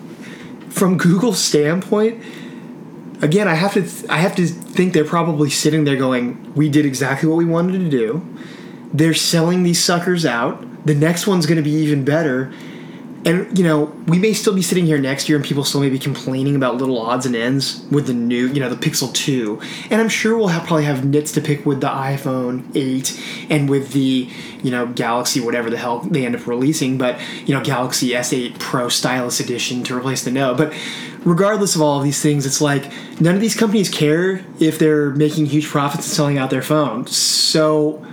from 0.68 0.96
Google's 0.96 1.38
standpoint, 1.42 2.22
again, 3.22 3.46
I 3.46 3.54
have 3.54 3.74
to 3.74 3.82
th- 3.82 4.08
I 4.08 4.18
have 4.18 4.34
to 4.36 4.46
think 4.46 4.92
they're 4.92 5.04
probably 5.04 5.50
sitting 5.50 5.84
there 5.84 5.96
going, 5.96 6.52
"We 6.54 6.68
did 6.68 6.84
exactly 6.86 7.28
what 7.28 7.36
we 7.36 7.44
wanted 7.44 7.78
to 7.78 7.88
do." 7.88 8.22
They're 8.92 9.14
selling 9.14 9.62
these 9.62 9.82
suckers 9.82 10.26
out. 10.26 10.86
The 10.86 10.94
next 10.94 11.26
one's 11.26 11.46
going 11.46 11.56
to 11.56 11.62
be 11.62 11.70
even 11.70 12.04
better. 12.04 12.52
And 13.24 13.56
you 13.56 13.64
know, 13.64 13.84
we 14.06 14.18
may 14.18 14.32
still 14.32 14.54
be 14.54 14.62
sitting 14.62 14.86
here 14.86 14.96
next 14.98 15.28
year, 15.28 15.36
and 15.36 15.44
people 15.44 15.62
still 15.64 15.80
may 15.80 15.90
be 15.90 15.98
complaining 15.98 16.56
about 16.56 16.76
little 16.76 16.98
odds 16.98 17.26
and 17.26 17.36
ends 17.36 17.84
with 17.90 18.06
the 18.06 18.14
new, 18.14 18.46
you 18.48 18.60
know, 18.60 18.70
the 18.70 18.76
Pixel 18.76 19.12
Two. 19.12 19.60
And 19.90 20.00
I'm 20.00 20.08
sure 20.08 20.36
we'll 20.36 20.48
have, 20.48 20.66
probably 20.66 20.84
have 20.84 21.04
nits 21.04 21.32
to 21.32 21.40
pick 21.40 21.66
with 21.66 21.80
the 21.80 21.88
iPhone 21.88 22.64
Eight 22.74 23.20
and 23.50 23.68
with 23.68 23.92
the, 23.92 24.30
you 24.62 24.70
know, 24.70 24.86
Galaxy 24.86 25.40
whatever 25.40 25.68
the 25.68 25.76
hell 25.76 26.00
they 26.00 26.24
end 26.24 26.34
up 26.34 26.46
releasing. 26.46 26.96
But 26.96 27.20
you 27.46 27.54
know, 27.54 27.62
Galaxy 27.62 28.10
S8 28.10 28.58
Pro 28.58 28.88
Stylus 28.88 29.40
Edition 29.40 29.82
to 29.84 29.96
replace 29.96 30.24
the 30.24 30.30
Note. 30.30 30.56
But 30.56 30.72
regardless 31.24 31.74
of 31.74 31.82
all 31.82 31.98
of 31.98 32.04
these 32.04 32.22
things, 32.22 32.46
it's 32.46 32.60
like 32.60 32.90
none 33.20 33.34
of 33.34 33.40
these 33.40 33.54
companies 33.54 33.90
care 33.90 34.44
if 34.58 34.78
they're 34.78 35.10
making 35.10 35.46
huge 35.46 35.66
profits 35.66 36.06
and 36.06 36.14
selling 36.14 36.38
out 36.38 36.50
their 36.50 36.62
phone. 36.62 37.06
So 37.06 38.04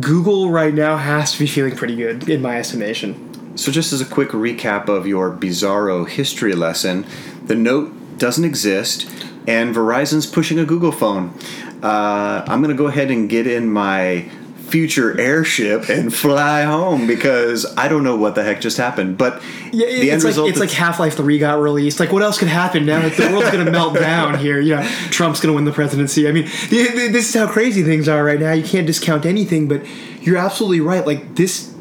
Google 0.00 0.50
right 0.50 0.74
now 0.74 0.96
has 0.96 1.32
to 1.32 1.38
be 1.38 1.46
feeling 1.46 1.76
pretty 1.76 1.96
good, 1.96 2.28
in 2.28 2.42
my 2.42 2.58
estimation. 2.58 3.31
So, 3.54 3.70
just 3.70 3.92
as 3.92 4.00
a 4.00 4.06
quick 4.06 4.30
recap 4.30 4.88
of 4.88 5.06
your 5.06 5.30
Bizarro 5.30 6.08
history 6.08 6.54
lesson, 6.54 7.06
the 7.44 7.54
Note 7.54 8.18
doesn't 8.18 8.44
exist, 8.44 9.08
and 9.46 9.74
Verizon's 9.74 10.26
pushing 10.26 10.58
a 10.58 10.64
Google 10.64 10.92
phone. 10.92 11.34
Uh, 11.82 12.44
I'm 12.46 12.62
going 12.62 12.74
to 12.74 12.80
go 12.80 12.86
ahead 12.86 13.10
and 13.10 13.28
get 13.28 13.46
in 13.46 13.70
my 13.70 14.30
future 14.72 15.20
airship 15.20 15.90
and 15.90 16.14
fly 16.14 16.62
home 16.62 17.06
because 17.06 17.66
I 17.76 17.88
don't 17.88 18.02
know 18.04 18.16
what 18.16 18.34
the 18.34 18.42
heck 18.42 18.62
just 18.62 18.78
happened. 18.78 19.18
But 19.18 19.42
Yeah, 19.70 19.86
the 19.86 20.08
it's 20.08 20.24
like 20.24 20.48
it's 20.48 20.58
like 20.58 20.70
Half 20.70 20.98
Life 20.98 21.16
Three 21.16 21.38
got 21.38 21.60
released. 21.60 22.00
Like, 22.00 22.10
what 22.10 22.22
else 22.22 22.38
could 22.38 22.48
happen 22.48 22.86
now 22.86 23.02
that 23.02 23.14
the 23.16 23.28
world's 23.30 23.50
going 23.50 23.64
to 23.66 23.70
melt 23.70 23.94
down 23.94 24.38
here? 24.38 24.60
You 24.60 24.76
know, 24.76 24.82
Trump's 25.10 25.40
going 25.40 25.52
to 25.52 25.56
win 25.56 25.66
the 25.66 25.72
presidency. 25.72 26.26
I 26.26 26.32
mean, 26.32 26.46
th- 26.46 26.92
th- 26.92 27.12
this 27.12 27.28
is 27.28 27.34
how 27.34 27.46
crazy 27.46 27.82
things 27.82 28.08
are 28.08 28.24
right 28.24 28.40
now. 28.40 28.52
You 28.52 28.64
can't 28.64 28.86
discount 28.86 29.26
anything, 29.26 29.68
but 29.68 29.84
you're 30.22 30.38
absolutely 30.38 30.80
right. 30.80 31.06
Like 31.06 31.34
this, 31.34 31.71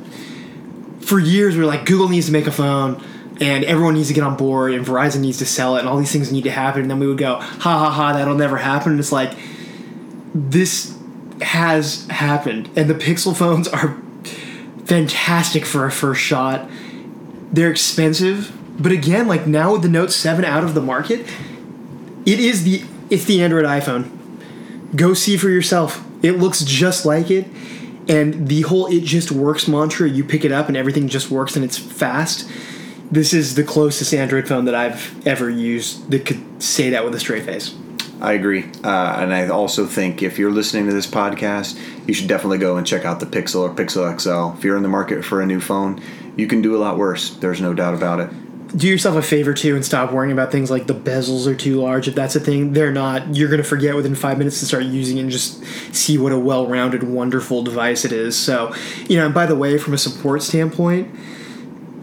for 1.02 1.20
years, 1.20 1.56
we 1.56 1.64
are 1.64 1.68
like 1.68 1.86
Google 1.86 2.10
needs 2.10 2.28
to 2.28 2.32
make 2.32 2.48
a 2.48 2.52
phone. 2.52 3.04
And 3.40 3.64
everyone 3.64 3.96
needs 3.96 4.10
to 4.10 4.14
get 4.14 4.24
on 4.24 4.38
board, 4.38 4.72
and 4.72 4.86
Verizon 4.86 5.22
needs 5.22 5.40
to 5.40 5.48
sell 5.48 5.76
it, 5.76 5.80
and 5.80 5.90
all 5.90 5.98
these 5.98 6.12
things 6.12 6.32
need 6.32 6.44
to 6.44 6.52
happen. 6.52 6.82
And 6.82 6.92
then 6.92 7.00
we 7.00 7.08
would 7.08 7.18
go, 7.18 7.38
ha 7.38 7.80
ha 7.80 7.90
ha, 7.90 8.14
that'll 8.14 8.36
never 8.36 8.58
happen. 8.58 8.92
And 8.92 9.00
it's 9.00 9.12
like, 9.12 9.36
this 10.36 10.96
has 11.42 12.06
happened, 12.08 12.70
and 12.76 12.88
the 12.88 12.94
Pixel 12.94 13.36
phones 13.36 13.68
are 13.68 13.98
fantastic 14.86 15.66
for 15.66 15.86
a 15.86 15.92
first 15.92 16.22
shot. 16.22 16.70
They're 17.52 17.72
expensive, 17.72 18.56
but 18.80 18.92
again, 18.92 19.28
like 19.28 19.48
now 19.48 19.74
with 19.74 19.82
the 19.82 19.90
Note 19.90 20.12
7 20.12 20.46
out 20.46 20.64
of 20.64 20.74
the 20.74 20.82
market, 20.82 21.22
it 22.26 22.40
is 22.40 22.64
the 22.64 22.84
it's 23.10 23.26
the 23.26 23.42
Android 23.42 23.66
iPhone. 23.66 24.10
Go 24.96 25.14
see 25.14 25.36
for 25.36 25.50
yourself. 25.50 26.04
It 26.22 26.34
looks 26.34 26.64
just 26.64 27.06
like 27.06 27.30
it. 27.30 27.48
And 28.08 28.48
the 28.48 28.62
whole 28.62 28.88
it 28.88 29.02
just 29.04 29.32
works 29.32 29.68
mantra, 29.68 30.10
you 30.10 30.24
pick 30.24 30.44
it 30.44 30.52
up 30.52 30.68
and 30.68 30.78
everything 30.78 31.08
just 31.08 31.30
works 31.30 31.56
and 31.56 31.64
it's 31.64 31.78
fast. 31.78 32.50
This 33.12 33.34
is 33.34 33.56
the 33.56 33.64
closest 33.64 34.14
Android 34.14 34.48
phone 34.48 34.66
that 34.66 34.76
I've 34.76 35.28
ever 35.28 35.50
used 35.50 36.10
that 36.12 36.26
could 36.26 36.64
say 36.64 36.90
that 36.92 37.04
with 37.04 37.14
a 37.14 37.20
straight 37.20 37.44
face. 37.44 37.76
I 38.22 38.34
agree. 38.34 38.64
Uh, 38.84 39.16
and 39.20 39.34
I 39.34 39.48
also 39.50 39.86
think 39.86 40.22
if 40.22 40.38
you're 40.38 40.52
listening 40.52 40.86
to 40.86 40.94
this 40.94 41.08
podcast, 41.08 41.80
you 42.08 42.14
should 42.14 42.28
definitely 42.28 42.60
go 42.60 42.78
and 42.78 42.86
check 42.86 43.04
out 43.04 43.20
the 43.20 43.26
Pixel 43.26 43.62
or 43.62 43.74
Pixel 43.74 44.20
XL. 44.20 44.58
If 44.58 44.64
you're 44.64 44.78
in 44.78 44.84
the 44.84 44.90
market 44.90 45.26
for 45.26 45.42
a 45.42 45.46
new 45.46 45.60
phone, 45.60 46.02
you 46.38 46.48
can 46.48 46.62
do 46.62 46.76
a 46.76 46.80
lot 46.80 46.98
worse. 46.98 47.32
There's 47.32 47.60
no 47.60 47.74
doubt 47.74 47.96
about 47.96 48.20
it. 48.20 48.30
Do 48.76 48.88
yourself 48.88 49.16
a 49.16 49.22
favor 49.22 49.54
too 49.54 49.76
and 49.76 49.84
stop 49.84 50.12
worrying 50.12 50.32
about 50.32 50.52
things 50.52 50.72
like 50.72 50.88
the 50.88 50.94
bezels 50.94 51.46
are 51.46 51.56
too 51.56 51.82
large. 51.82 52.08
If 52.08 52.16
that's 52.16 52.36
a 52.36 52.40
thing, 52.40 52.74
they're 52.74 52.92
not. 52.92 53.36
You're 53.36 53.50
going 53.50 53.62
to 53.62 53.68
forget 53.68 53.96
within 53.96 54.16
five 54.16 54.38
minutes 54.38 54.60
to 54.60 54.66
start 54.66 54.84
using 54.84 55.18
it 55.18 55.22
and 55.22 55.32
just 55.32 55.64
see 55.94 56.18
what 56.18 56.32
a 56.32 56.40
well 56.40 56.68
rounded, 56.68 57.04
wonderful 57.04 57.64
device 57.64 58.06
it 58.06 58.12
is. 58.12 58.38
So, 58.38 58.74
you 59.10 59.18
know, 59.18 59.26
and 59.26 59.34
by 59.34 59.46
the 59.46 59.56
way, 59.56 59.78
from 59.78 59.94
a 59.94 59.98
support 59.98 60.42
standpoint, 60.42 61.14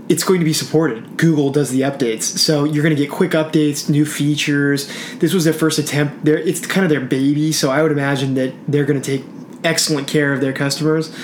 it's 0.08 0.24
going 0.24 0.40
to 0.40 0.44
be 0.44 0.52
supported. 0.52 1.16
Google 1.16 1.50
does 1.50 1.70
the 1.70 1.82
updates, 1.82 2.22
so 2.22 2.64
you're 2.64 2.82
going 2.82 2.96
to 2.96 3.00
get 3.00 3.10
quick 3.10 3.32
updates, 3.32 3.90
new 3.90 4.06
features. 4.06 4.88
This 5.18 5.34
was 5.34 5.44
their 5.44 5.52
first 5.52 5.78
attempt. 5.78 6.24
There, 6.24 6.38
it's 6.38 6.66
kind 6.66 6.84
of 6.84 6.90
their 6.90 7.00
baby, 7.00 7.52
so 7.52 7.70
I 7.70 7.82
would 7.82 7.92
imagine 7.92 8.34
that 8.34 8.54
they're 8.66 8.86
going 8.86 9.00
to 9.00 9.18
take 9.18 9.26
excellent 9.64 10.08
care 10.08 10.32
of 10.32 10.40
their 10.40 10.52
customers. 10.52 11.14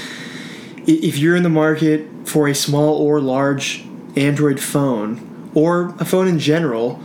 If 0.87 1.17
you're 1.17 1.35
in 1.35 1.45
the 1.45 1.49
market 1.49 2.07
for 2.25 2.47
a 2.47 2.55
small 2.55 3.01
or 3.01 3.21
large 3.21 3.87
Android 4.17 4.61
phone 4.61 5.34
or 5.55 5.95
a 5.99 6.05
phone 6.05 6.29
in 6.29 6.39
general, 6.39 7.01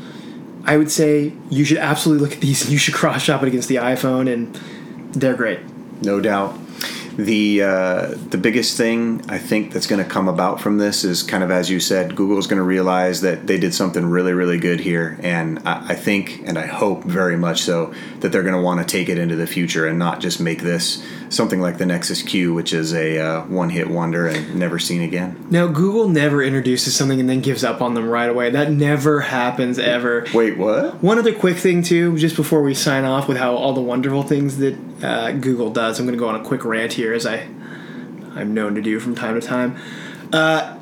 I 0.66 0.78
would 0.78 0.92
say 0.92 1.34
you 1.50 1.66
should 1.66 1.78
absolutely 1.78 2.26
look 2.26 2.36
at 2.36 2.42
these. 2.42 2.70
You 2.70 2.78
should 2.78 2.94
cross 2.94 3.22
shop 3.22 3.42
it 3.44 3.48
against 3.48 3.70
the 3.70 3.76
iPhone, 3.76 4.32
and 4.32 4.54
they're 5.14 5.36
great. 5.36 5.60
No 6.02 6.20
doubt. 6.20 6.58
The 7.20 7.64
uh, 7.64 8.08
the 8.30 8.38
biggest 8.38 8.78
thing 8.78 9.26
I 9.28 9.38
think 9.38 9.74
that's 9.74 9.88
going 9.88 10.02
to 10.02 10.10
come 10.10 10.30
about 10.30 10.62
from 10.62 10.78
this 10.78 11.04
is 11.04 11.22
kind 11.22 11.44
of 11.44 11.52
as 11.52 11.70
you 11.70 11.82
said, 11.82 12.16
Google's 12.16 12.48
going 12.48 12.60
to 12.60 12.64
realize 12.64 13.20
that 13.22 13.46
they 13.46 13.58
did 13.60 13.74
something 13.74 14.06
really 14.06 14.32
really 14.32 14.58
good 14.58 14.80
here, 14.80 15.20
and 15.22 15.60
I, 15.68 15.90
I 15.90 15.96
think 15.96 16.44
and 16.46 16.58
I 16.58 16.66
hope 16.66 17.04
very 17.04 17.36
much 17.36 17.64
so 17.64 17.94
that 18.22 18.32
they're 18.32 18.44
going 18.44 18.56
to 18.56 18.62
want 18.62 18.80
to 18.80 18.90
take 18.90 19.10
it 19.10 19.18
into 19.18 19.36
the 19.36 19.48
future 19.48 19.86
and 19.86 20.00
not 20.00 20.22
just 20.22 20.40
make 20.40 20.62
this 20.62 21.06
something 21.30 21.60
like 21.60 21.78
the 21.78 21.86
Nexus 21.86 22.22
Q, 22.22 22.54
which 22.54 22.74
is 22.74 22.94
a 22.94 23.20
uh, 23.20 23.42
one 23.46 23.70
hit 23.70 23.90
wonder 23.90 24.28
and 24.28 24.56
never 24.56 24.80
seen 24.80 25.02
again. 25.02 25.46
Now, 25.50 25.68
Google 25.68 26.08
never 26.08 26.42
introduces 26.42 26.96
something 26.96 27.20
and 27.20 27.30
then 27.30 27.42
gives 27.42 27.64
up 27.64 27.82
on 27.82 27.94
them 27.94 28.10
right 28.10 28.30
away. 28.30 28.50
That 28.50 28.72
never 28.72 29.22
happens 29.22 29.78
ever. 29.78 30.26
Wait, 30.34 30.58
what? 30.58 31.04
One 31.04 31.20
other 31.20 31.34
quick 31.34 31.58
thing 31.58 31.84
too, 31.84 32.18
just 32.18 32.36
before 32.36 32.62
we 32.62 32.74
sign 32.74 33.04
off 33.04 33.28
with 33.28 33.38
how 33.38 33.56
all 33.56 33.74
the 33.74 33.82
wonderful 33.82 34.24
things 34.24 34.58
that 34.58 34.78
uh, 35.04 35.32
Google 35.32 35.72
does. 35.72 36.00
I'm 36.00 36.06
going 36.06 36.18
to 36.18 36.20
go 36.20 36.30
on 36.30 36.36
a 36.36 36.44
quick 36.44 36.66
rant 36.66 36.94
here, 36.94 37.09
as 37.13 37.26
I 37.26 37.48
I'm 38.36 38.54
known 38.54 38.76
to 38.76 38.82
do 38.82 39.00
from 39.00 39.15
time 39.15 39.39
to 39.39 39.45
time. 39.45 39.78
Uh, 40.32 40.78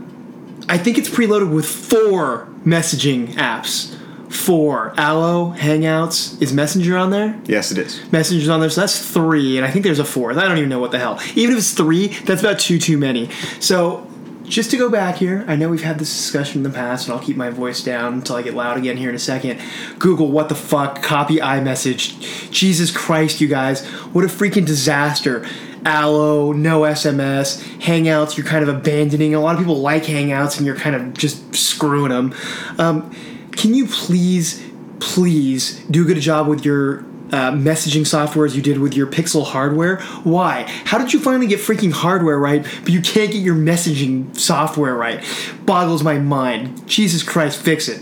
I 0.69 0.77
think 0.77 0.97
it's 0.97 1.09
preloaded 1.09 1.53
with 1.53 1.65
four 1.65 2.47
messaging 2.65 3.29
apps. 3.33 3.95
Four. 4.29 4.93
Allo, 4.97 5.53
Hangouts. 5.57 6.41
Is 6.41 6.51
Messenger 6.51 6.97
on 6.97 7.11
there? 7.11 7.39
Yes, 7.45 7.71
it 7.71 7.77
is. 7.77 8.01
Messenger's 8.11 8.49
on 8.49 8.59
there, 8.59 8.69
so 8.69 8.81
that's 8.81 9.11
three, 9.11 9.57
and 9.57 9.65
I 9.65 9.71
think 9.71 9.85
there's 9.85 9.99
a 9.99 10.05
fourth. 10.05 10.37
I 10.37 10.45
don't 10.45 10.57
even 10.57 10.69
know 10.69 10.79
what 10.79 10.91
the 10.91 10.99
hell. 10.99 11.19
Even 11.35 11.53
if 11.53 11.59
it's 11.59 11.73
three, 11.73 12.07
that's 12.07 12.41
about 12.41 12.59
two 12.59 12.77
too 12.77 12.97
many. 12.97 13.29
So, 13.61 14.05
just 14.43 14.69
to 14.71 14.77
go 14.77 14.89
back 14.89 15.15
here, 15.15 15.45
I 15.47 15.55
know 15.55 15.69
we've 15.69 15.83
had 15.83 15.97
this 15.97 16.13
discussion 16.13 16.59
in 16.59 16.63
the 16.63 16.75
past, 16.75 17.07
and 17.07 17.15
I'll 17.15 17.23
keep 17.23 17.37
my 17.37 17.49
voice 17.49 17.81
down 17.81 18.15
until 18.15 18.35
I 18.35 18.41
get 18.41 18.53
loud 18.53 18.77
again 18.77 18.97
here 18.97 19.09
in 19.09 19.15
a 19.15 19.19
second. 19.19 19.61
Google, 19.97 20.29
what 20.29 20.49
the 20.49 20.55
fuck? 20.55 21.01
Copy 21.01 21.37
iMessage. 21.37 22.51
Jesus 22.51 22.91
Christ, 22.91 23.39
you 23.39 23.47
guys. 23.47 23.85
What 24.13 24.25
a 24.25 24.27
freaking 24.27 24.65
disaster. 24.65 25.45
Allo, 25.85 26.51
no 26.51 26.81
SMS, 26.81 27.63
Hangouts, 27.79 28.37
you're 28.37 28.45
kind 28.45 28.67
of 28.67 28.69
abandoning. 28.69 29.33
A 29.35 29.39
lot 29.39 29.55
of 29.55 29.59
people 29.59 29.79
like 29.79 30.03
Hangouts, 30.03 30.57
and 30.57 30.65
you're 30.65 30.75
kind 30.75 30.95
of 30.95 31.13
just 31.13 31.55
screwing 31.55 32.09
them. 32.09 32.33
Um, 32.77 33.11
can 33.51 33.73
you 33.73 33.87
please, 33.87 34.63
please 34.99 35.79
do 35.85 36.03
a 36.03 36.05
good 36.05 36.19
job 36.19 36.47
with 36.47 36.65
your 36.65 36.99
uh, 37.31 37.51
messaging 37.51 38.05
software 38.05 38.45
as 38.45 38.55
you 38.55 38.61
did 38.61 38.79
with 38.79 38.93
your 38.93 39.07
Pixel 39.07 39.45
hardware? 39.45 39.97
Why? 40.23 40.63
How 40.85 40.97
did 40.97 41.13
you 41.13 41.19
finally 41.19 41.47
get 41.47 41.59
freaking 41.59 41.91
hardware 41.91 42.39
right, 42.39 42.63
but 42.83 42.89
you 42.89 43.01
can't 43.01 43.31
get 43.31 43.41
your 43.41 43.55
messaging 43.55 44.35
software 44.37 44.95
right? 44.95 45.23
Boggles 45.65 46.03
my 46.03 46.19
mind. 46.19 46.87
Jesus 46.87 47.23
Christ, 47.23 47.59
fix 47.61 47.87
it. 47.87 48.01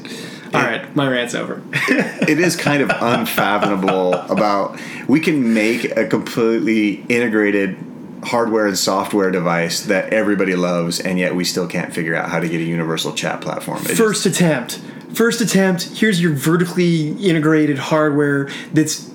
All 0.55 0.63
right, 0.63 0.95
my 0.95 1.07
rant's 1.07 1.35
over. 1.35 1.61
it 1.73 2.39
is 2.39 2.55
kind 2.55 2.81
of 2.81 2.89
unfathomable 2.89 4.13
about 4.13 4.79
we 5.07 5.19
can 5.19 5.53
make 5.53 5.95
a 5.97 6.07
completely 6.07 7.03
integrated 7.09 7.77
hardware 8.23 8.67
and 8.67 8.77
software 8.77 9.29
device 9.31 9.81
that 9.81 10.11
everybody 10.11 10.55
loves 10.55 10.99
and 10.99 11.19
yet 11.19 11.35
we 11.35 11.43
still 11.43 11.67
can't 11.67 11.93
figure 11.93 12.15
out 12.15 12.29
how 12.29 12.39
to 12.39 12.49
get 12.49 12.59
a 12.59 12.63
universal 12.63 13.13
chat 13.13 13.41
platform 13.41 13.79
It 13.85 13.95
First 13.95 14.23
just, 14.23 14.37
attempt. 14.37 14.79
First 15.13 15.41
attempt. 15.41 15.83
Here's 15.83 16.19
your 16.21 16.33
vertically 16.33 17.11
integrated 17.11 17.77
hardware 17.77 18.49
that's 18.73 19.11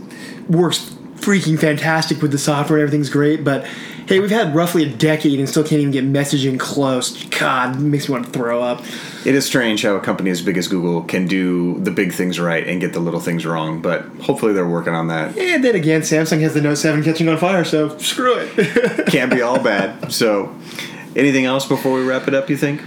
works 0.49 0.91
freaking 1.17 1.59
fantastic 1.59 2.23
with 2.23 2.33
the 2.33 2.39
software. 2.39 2.79
Everything's 2.79 3.11
great, 3.11 3.45
but 3.45 3.67
hey, 4.11 4.19
we've 4.19 4.31
had 4.31 4.53
roughly 4.57 4.83
a 4.83 4.89
decade 4.89 5.39
and 5.39 5.49
still 5.49 5.63
can't 5.63 5.81
even 5.81 5.93
get 5.93 6.05
messaging 6.05 6.59
close. 6.59 7.25
God, 7.27 7.81
makes 7.81 8.09
me 8.09 8.13
want 8.13 8.27
to 8.27 8.33
throw 8.33 8.61
up. 8.61 8.83
It 9.25 9.37
is 9.37 9.47
strange 9.47 9.83
how 9.83 9.95
a 9.95 10.01
company 10.01 10.31
as 10.31 10.43
big 10.43 10.59
as 10.59 10.67
Google 10.67 11.03
can 11.05 11.29
do 11.29 11.79
the 11.79 11.93
big 11.93 12.13
things 12.13 12.41
right 12.41 12.67
and 12.67 12.81
get 12.81 12.93
the 12.93 12.99
little 12.99 13.21
things 13.21 13.47
wrong, 13.47 13.81
but 13.81 14.03
hopefully 14.21 14.53
they're 14.53 14.69
working 14.69 14.95
on 14.95 15.07
that. 15.09 15.37
Yeah, 15.37 15.59
then 15.59 15.77
again, 15.77 16.01
Samsung 16.01 16.41
has 16.41 16.55
the 16.55 16.61
Note 16.61 16.75
7 16.75 17.05
catching 17.05 17.29
on 17.29 17.39
fire, 17.39 17.65
so 17.65 17.97
screw 17.99 18.35
it. 18.37 19.07
Can't 19.07 19.31
be 19.31 19.43
all 19.43 19.59
bad. 19.63 20.13
So, 20.13 20.53
anything 21.15 21.45
else 21.45 21.67
before 21.67 21.97
we 21.97 22.05
wrap 22.05 22.27
it 22.27 22.35
up, 22.35 22.51
you 22.51 22.57
think? 22.57 22.83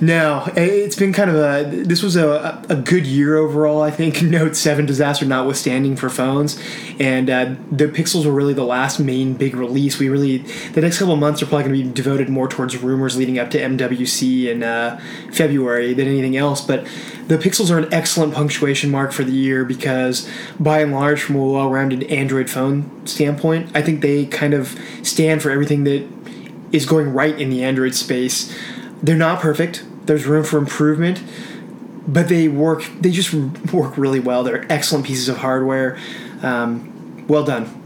No, 0.00 0.50
it's 0.56 0.96
been 0.96 1.12
kind 1.12 1.30
of 1.30 1.36
a. 1.36 1.64
This 1.84 2.02
was 2.02 2.16
a, 2.16 2.62
a 2.68 2.76
good 2.76 3.06
year 3.06 3.36
overall, 3.36 3.82
I 3.82 3.90
think. 3.90 4.22
Note 4.34 4.56
7 4.56 4.86
disaster 4.86 5.24
notwithstanding 5.24 5.96
for 5.96 6.08
phones. 6.08 6.60
And 6.98 7.30
uh, 7.30 7.54
the 7.70 7.86
Pixels 7.86 8.26
were 8.26 8.32
really 8.32 8.54
the 8.54 8.64
last 8.64 8.98
main 8.98 9.34
big 9.34 9.54
release. 9.54 9.98
We 9.98 10.08
really. 10.08 10.38
The 10.38 10.80
next 10.80 10.98
couple 10.98 11.16
months 11.16 11.42
are 11.42 11.46
probably 11.46 11.64
going 11.68 11.78
to 11.78 11.88
be 11.88 11.92
devoted 11.92 12.28
more 12.28 12.48
towards 12.48 12.76
rumors 12.76 13.16
leading 13.16 13.38
up 13.38 13.50
to 13.50 13.58
MWC 13.58 14.46
in 14.46 14.62
uh, 14.62 15.00
February 15.32 15.94
than 15.94 16.08
anything 16.08 16.36
else. 16.36 16.60
But 16.60 16.86
the 17.28 17.38
Pixels 17.38 17.70
are 17.70 17.78
an 17.78 17.92
excellent 17.92 18.34
punctuation 18.34 18.90
mark 18.90 19.12
for 19.12 19.24
the 19.24 19.32
year 19.32 19.64
because, 19.64 20.28
by 20.58 20.80
and 20.80 20.92
large, 20.92 21.22
from 21.22 21.36
a 21.36 21.46
well 21.46 21.70
rounded 21.70 22.04
Android 22.04 22.50
phone 22.50 23.06
standpoint, 23.06 23.70
I 23.74 23.82
think 23.82 24.00
they 24.00 24.26
kind 24.26 24.54
of 24.54 24.78
stand 25.02 25.42
for 25.42 25.50
everything 25.50 25.84
that 25.84 26.06
is 26.72 26.86
going 26.86 27.12
right 27.12 27.40
in 27.40 27.50
the 27.50 27.62
Android 27.62 27.94
space 27.94 28.52
they're 29.04 29.16
not 29.16 29.40
perfect. 29.40 29.84
There's 30.06 30.26
room 30.26 30.44
for 30.44 30.58
improvement, 30.58 31.22
but 32.08 32.28
they 32.28 32.48
work. 32.48 32.84
They 33.00 33.10
just 33.10 33.34
work 33.72 33.98
really 33.98 34.20
well. 34.20 34.42
They're 34.42 34.70
excellent 34.72 35.06
pieces 35.06 35.28
of 35.28 35.38
hardware. 35.38 35.98
Um, 36.42 37.26
well 37.28 37.44
done. 37.44 37.82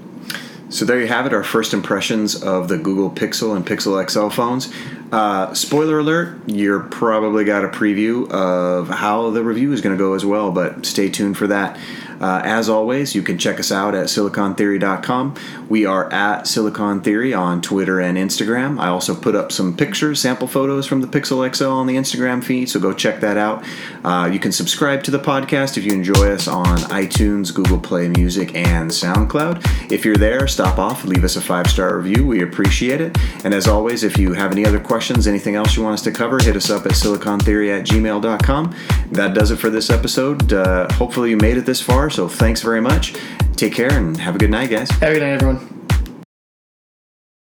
So 0.70 0.84
there 0.84 1.00
you 1.00 1.06
have 1.06 1.24
it, 1.26 1.32
our 1.32 1.42
first 1.42 1.72
impressions 1.72 2.40
of 2.42 2.68
the 2.68 2.76
Google 2.76 3.10
Pixel 3.10 3.56
and 3.56 3.66
Pixel 3.66 4.06
XL 4.08 4.28
phones. 4.28 4.72
Uh, 5.10 5.54
spoiler 5.54 5.98
alert, 6.00 6.38
you're 6.46 6.80
probably 6.80 7.44
got 7.44 7.64
a 7.64 7.68
preview 7.68 8.30
of 8.30 8.88
how 8.88 9.30
the 9.30 9.42
review 9.42 9.72
is 9.72 9.80
going 9.80 9.96
to 9.96 9.98
go 9.98 10.12
as 10.12 10.26
well, 10.26 10.52
but 10.52 10.84
stay 10.84 11.08
tuned 11.08 11.38
for 11.38 11.46
that. 11.46 11.78
Uh, 12.20 12.40
as 12.44 12.68
always, 12.68 13.14
you 13.14 13.22
can 13.22 13.38
check 13.38 13.60
us 13.60 13.70
out 13.70 13.94
at 13.94 14.06
silicontheory.com. 14.06 15.34
We 15.68 15.86
are 15.86 16.12
at 16.12 16.46
Silicon 16.46 17.00
Theory 17.00 17.32
on 17.32 17.60
Twitter 17.62 18.00
and 18.00 18.18
Instagram. 18.18 18.80
I 18.80 18.88
also 18.88 19.14
put 19.14 19.34
up 19.34 19.52
some 19.52 19.76
pictures, 19.76 20.20
sample 20.20 20.48
photos 20.48 20.86
from 20.86 21.00
the 21.00 21.06
Pixel 21.06 21.54
XL 21.54 21.66
on 21.66 21.86
the 21.86 21.96
Instagram 21.96 22.42
feed, 22.42 22.68
so 22.68 22.80
go 22.80 22.92
check 22.92 23.20
that 23.20 23.36
out. 23.36 23.64
Uh, 24.04 24.28
you 24.32 24.38
can 24.38 24.52
subscribe 24.52 25.02
to 25.04 25.10
the 25.10 25.18
podcast 25.18 25.76
if 25.76 25.84
you 25.84 25.92
enjoy 25.92 26.32
us 26.32 26.48
on 26.48 26.78
iTunes, 26.88 27.54
Google 27.54 27.78
Play 27.78 28.08
Music, 28.08 28.54
and 28.54 28.90
SoundCloud. 28.90 29.92
If 29.92 30.04
you're 30.04 30.16
there, 30.16 30.48
stop 30.48 30.78
off, 30.78 31.04
leave 31.04 31.24
us 31.24 31.36
a 31.36 31.40
five 31.40 31.68
star 31.68 31.98
review. 31.98 32.26
We 32.26 32.42
appreciate 32.42 33.00
it. 33.00 33.16
And 33.44 33.54
as 33.54 33.68
always, 33.68 34.02
if 34.02 34.18
you 34.18 34.32
have 34.32 34.52
any 34.52 34.66
other 34.66 34.80
questions, 34.80 35.26
anything 35.26 35.54
else 35.54 35.76
you 35.76 35.82
want 35.82 35.94
us 35.94 36.02
to 36.02 36.12
cover, 36.12 36.38
hit 36.38 36.56
us 36.56 36.70
up 36.70 36.86
at 36.86 36.92
silicontheory 36.92 37.78
at 37.78 37.86
gmail.com. 37.86 38.74
That 39.12 39.34
does 39.34 39.50
it 39.50 39.56
for 39.56 39.70
this 39.70 39.90
episode. 39.90 40.52
Uh, 40.52 40.92
hopefully, 40.94 41.30
you 41.30 41.36
made 41.36 41.56
it 41.56 41.66
this 41.66 41.80
far. 41.80 42.07
So 42.10 42.28
thanks 42.28 42.62
very 42.62 42.80
much. 42.80 43.14
Take 43.56 43.74
care 43.74 43.92
and 43.92 44.16
have 44.16 44.36
a 44.36 44.38
good 44.38 44.50
night, 44.50 44.70
guys. 44.70 44.90
Have 44.90 45.10
a 45.10 45.14
good 45.14 45.22
night, 45.22 45.32
everyone. 45.34 45.77